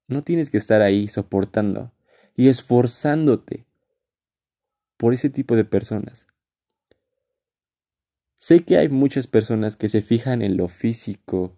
no 0.07 0.23
tienes 0.23 0.51
que 0.51 0.59
estar 0.59 0.83
ahí 0.83 1.09
soportando 1.09 1.93
y 2.37 2.49
esforzándote 2.49 3.67
por 4.97 5.15
ese 5.15 5.31
tipo 5.31 5.57
de 5.57 5.65
personas. 5.65 6.27
Sé 8.37 8.61
que 8.65 8.77
hay 8.77 8.89
muchas 8.89 9.27
personas 9.27 9.77
que 9.77 9.89
se 9.89 10.03
fijan 10.03 10.43
en 10.43 10.57
lo 10.57 10.69
físico, 10.69 11.57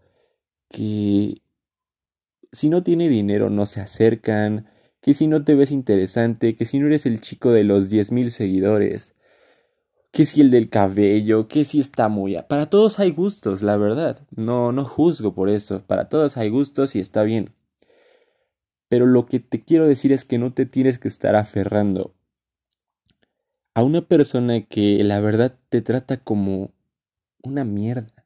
que 0.69 1.43
si 2.53 2.69
no 2.69 2.83
tiene 2.83 3.09
dinero 3.09 3.51
no 3.51 3.67
se 3.67 3.81
acercan, 3.81 4.69
que 5.01 5.15
si 5.15 5.27
no 5.27 5.45
te 5.45 5.55
ves 5.55 5.71
interesante, 5.71 6.55
que 6.55 6.65
si 6.65 6.79
no 6.79 6.87
eres 6.87 7.07
el 7.07 7.21
chico 7.21 7.53
de 7.53 7.65
los 7.65 7.91
10.000 7.91 8.31
seguidores, 8.31 9.15
que 10.13 10.25
si 10.25 10.41
el 10.41 10.51
del 10.51 10.71
cabello, 10.71 11.49
que 11.49 11.65
si 11.65 11.81
está 11.81 12.09
muy... 12.09 12.37
Para 12.49 12.71
todos 12.71 13.01
hay 13.01 13.11
gustos, 13.11 13.63
la 13.63 13.77
verdad. 13.77 14.27
No, 14.35 14.73
no 14.73 14.85
juzgo 14.85 15.35
por 15.35 15.51
eso. 15.51 15.83
Para 15.87 16.09
todos 16.09 16.37
hay 16.37 16.49
gustos 16.49 16.97
y 16.97 17.01
está 17.01 17.23
bien. 17.23 17.56
Pero 18.88 19.07
lo 19.07 19.27
que 19.27 19.40
te 19.40 19.61
quiero 19.61 19.87
decir 19.87 20.12
es 20.12 20.25
que 20.25 20.38
no 20.38 20.53
te 20.53 20.66
tienes 20.66 20.99
que 20.99 21.09
estar 21.09 21.35
aferrando 21.35 22.14
a 23.75 23.83
una 23.83 24.01
persona 24.09 24.62
que 24.62 25.03
la 25.05 25.20
verdad 25.20 25.59
te 25.68 25.83
trata 25.83 26.16
como 26.16 26.72
una 27.42 27.64
mierda. 27.64 28.25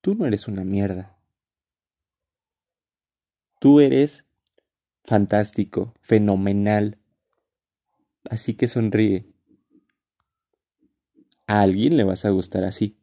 Tú 0.00 0.14
no 0.14 0.26
eres 0.26 0.48
una 0.48 0.64
mierda. 0.64 1.16
Tú 3.58 3.80
eres 3.80 4.26
fantástico, 5.04 5.94
fenomenal. 6.00 6.98
Así 8.30 8.54
que 8.54 8.68
sonríe. 8.68 9.26
A 11.46 11.62
alguien 11.62 11.96
le 11.96 12.04
vas 12.04 12.24
a 12.24 12.30
gustar 12.30 12.64
así. 12.64 12.96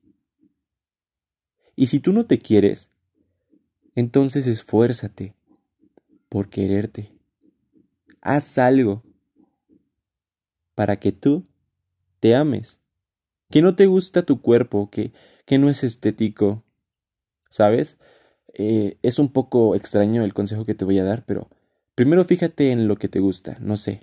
Y 1.75 1.87
si 1.87 1.99
tú 1.99 2.13
no 2.13 2.25
te 2.25 2.39
quieres, 2.39 2.91
entonces 3.95 4.47
esfuérzate 4.47 5.35
por 6.29 6.49
quererte. 6.49 7.09
Haz 8.21 8.57
algo 8.57 9.03
para 10.75 10.97
que 10.97 11.11
tú 11.11 11.45
te 12.19 12.35
ames. 12.35 12.79
Que 13.49 13.61
no 13.61 13.75
te 13.75 13.87
gusta 13.87 14.23
tu 14.23 14.41
cuerpo, 14.41 14.89
que, 14.89 15.11
que 15.45 15.57
no 15.57 15.69
es 15.69 15.83
estético. 15.83 16.63
¿Sabes? 17.49 17.99
Eh, 18.53 18.97
es 19.01 19.19
un 19.19 19.29
poco 19.29 19.75
extraño 19.75 20.23
el 20.23 20.33
consejo 20.33 20.65
que 20.65 20.75
te 20.75 20.85
voy 20.85 20.99
a 20.99 21.03
dar, 21.03 21.25
pero 21.25 21.49
primero 21.95 22.23
fíjate 22.23 22.71
en 22.71 22.87
lo 22.87 22.97
que 22.97 23.07
te 23.07 23.19
gusta, 23.19 23.57
no 23.59 23.77
sé. 23.77 24.01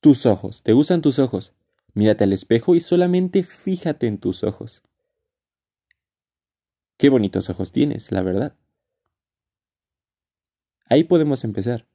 Tus 0.00 0.26
ojos, 0.26 0.62
¿te 0.62 0.72
gustan 0.72 1.02
tus 1.02 1.18
ojos? 1.18 1.54
Mírate 1.94 2.24
al 2.24 2.32
espejo 2.32 2.74
y 2.74 2.80
solamente 2.80 3.42
fíjate 3.42 4.06
en 4.06 4.18
tus 4.18 4.44
ojos. 4.44 4.82
Qué 6.96 7.08
bonitos 7.08 7.50
ojos 7.50 7.72
tienes, 7.72 8.12
la 8.12 8.22
verdad. 8.22 8.56
Ahí 10.86 11.04
podemos 11.04 11.44
empezar. 11.44 11.86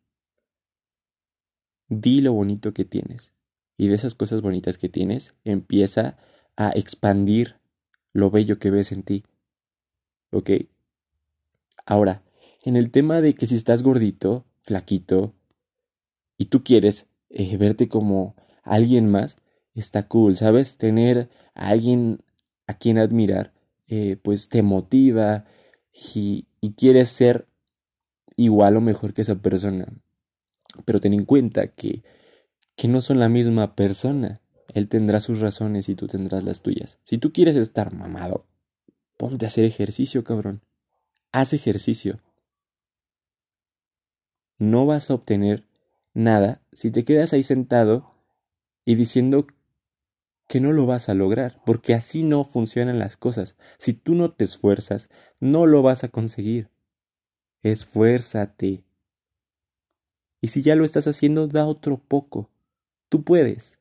Di 1.88 2.22
lo 2.22 2.34
bonito 2.34 2.74
que 2.74 2.86
tienes. 2.86 3.34
Y 3.78 3.88
de 3.88 3.96
esas 3.96 4.16
cosas 4.16 4.42
bonitas 4.42 4.78
que 4.78 4.90
tienes, 4.90 5.36
empieza 5.44 6.18
a 6.56 6.70
expandir 6.70 7.56
lo 8.14 8.30
bello 8.30 8.60
que 8.60 8.72
ves 8.72 8.92
en 8.92 9.04
ti. 9.04 9.24
¿Ok? 10.32 10.52
Ahora, 11.86 12.24
en 12.64 12.76
el 12.76 12.92
tema 12.92 13.22
de 13.22 13.34
que 13.34 13.46
si 13.46 13.56
estás 13.56 13.84
gordito, 13.84 14.46
flaquito, 14.62 15.34
y 16.38 16.46
tú 16.46 16.64
quieres 16.64 17.10
eh, 17.30 17.58
verte 17.58 17.88
como 17.88 18.36
alguien 18.64 19.10
más, 19.10 19.38
está 19.74 20.08
cool, 20.08 20.36
¿sabes? 20.36 20.78
Tener 20.78 21.30
a 21.54 21.70
alguien 21.70 22.24
a 22.68 22.76
quien 22.76 22.98
admirar, 22.98 23.54
eh, 23.88 24.18
pues 24.22 24.50
te 24.50 24.62
motiva 24.62 25.46
y, 26.14 26.46
y 26.62 26.74
quieres 26.74 27.10
ser 27.10 27.49
igual 28.44 28.78
o 28.78 28.82
mejor 28.82 29.14
que 29.14 29.22
esa 29.22 29.36
persona. 29.36 29.88
Pero 30.86 31.00
ten 31.00 31.14
en 31.14 31.26
cuenta 31.26 31.68
que, 31.68 32.04
que 32.76 32.88
no 32.88 33.02
son 33.02 33.20
la 33.20 33.30
misma 33.30 33.76
persona. 33.76 34.42
Él 34.74 34.88
tendrá 34.88 35.20
sus 35.20 35.40
razones 35.40 35.90
y 35.90 35.96
tú 35.96 36.08
tendrás 36.08 36.44
las 36.44 36.62
tuyas. 36.62 37.00
Si 37.04 37.18
tú 37.18 37.34
quieres 37.34 37.56
estar 37.56 37.94
mamado, 37.94 38.46
ponte 39.18 39.46
a 39.46 39.48
hacer 39.48 39.66
ejercicio, 39.66 40.24
cabrón 40.24 40.62
haz 41.32 41.54
ejercicio. 41.54 42.20
No 44.58 44.86
vas 44.86 45.10
a 45.10 45.14
obtener 45.14 45.66
nada 46.14 46.62
si 46.74 46.92
te 46.92 47.06
quedas 47.06 47.34
ahí 47.34 47.44
sentado 47.44 48.14
y 48.86 48.96
diciendo 48.96 49.48
que 50.48 50.60
no 50.60 50.74
lo 50.74 50.86
vas 50.86 51.10
a 51.10 51.14
lograr, 51.14 51.62
porque 51.66 51.94
así 51.94 52.24
no 52.24 52.44
funcionan 52.44 52.98
las 52.98 53.18
cosas. 53.18 53.56
Si 53.78 53.94
tú 53.94 54.16
no 54.16 54.32
te 54.32 54.46
esfuerzas, 54.46 55.10
no 55.40 55.68
lo 55.68 55.82
vas 55.84 56.04
a 56.04 56.10
conseguir. 56.10 56.70
Esfuérzate. 57.64 58.84
Y 60.42 60.48
si 60.48 60.62
ya 60.62 60.76
lo 60.76 60.86
estás 60.86 61.08
haciendo, 61.08 61.48
da 61.48 61.66
otro 61.66 61.98
poco. 61.98 62.50
Tú 63.10 63.24
puedes. 63.24 63.80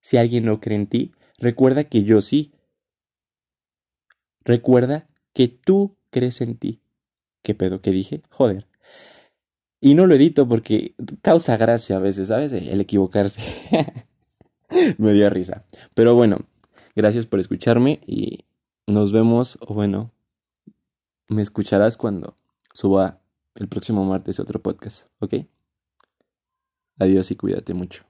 Si 0.00 0.16
alguien 0.16 0.44
no 0.44 0.60
cree 0.60 0.76
en 0.76 0.86
ti, 0.86 1.12
recuerda 1.38 1.84
que 1.84 2.04
yo 2.04 2.22
sí. 2.22 2.52
Recuerda 4.44 5.08
que 5.34 5.48
tú 5.48 5.96
crees 6.10 6.40
en 6.40 6.56
ti. 6.56 6.80
¿Qué 7.42 7.54
pedo 7.54 7.80
que 7.80 7.90
dije? 7.90 8.22
Joder. 8.30 8.66
Y 9.80 9.94
no 9.94 10.06
lo 10.06 10.14
edito 10.14 10.48
porque 10.48 10.94
causa 11.22 11.56
gracia 11.56 11.96
a 11.96 12.00
veces, 12.00 12.28
¿sabes? 12.28 12.52
El 12.52 12.80
equivocarse. 12.80 13.42
Me 14.98 15.12
dio 15.12 15.30
risa. 15.30 15.64
Pero 15.94 16.14
bueno, 16.14 16.46
gracias 16.96 17.26
por 17.26 17.40
escucharme 17.40 18.00
y 18.06 18.44
nos 18.86 19.12
vemos, 19.12 19.58
o 19.60 19.74
bueno, 19.74 20.10
me 21.28 21.42
escucharás 21.42 21.96
cuando 21.96 22.36
suba 22.72 23.20
el 23.54 23.68
próximo 23.68 24.04
martes 24.04 24.40
otro 24.40 24.60
podcast, 24.62 25.08
¿ok? 25.20 25.34
Adiós 26.98 27.30
y 27.30 27.36
cuídate 27.36 27.74
mucho. 27.74 28.04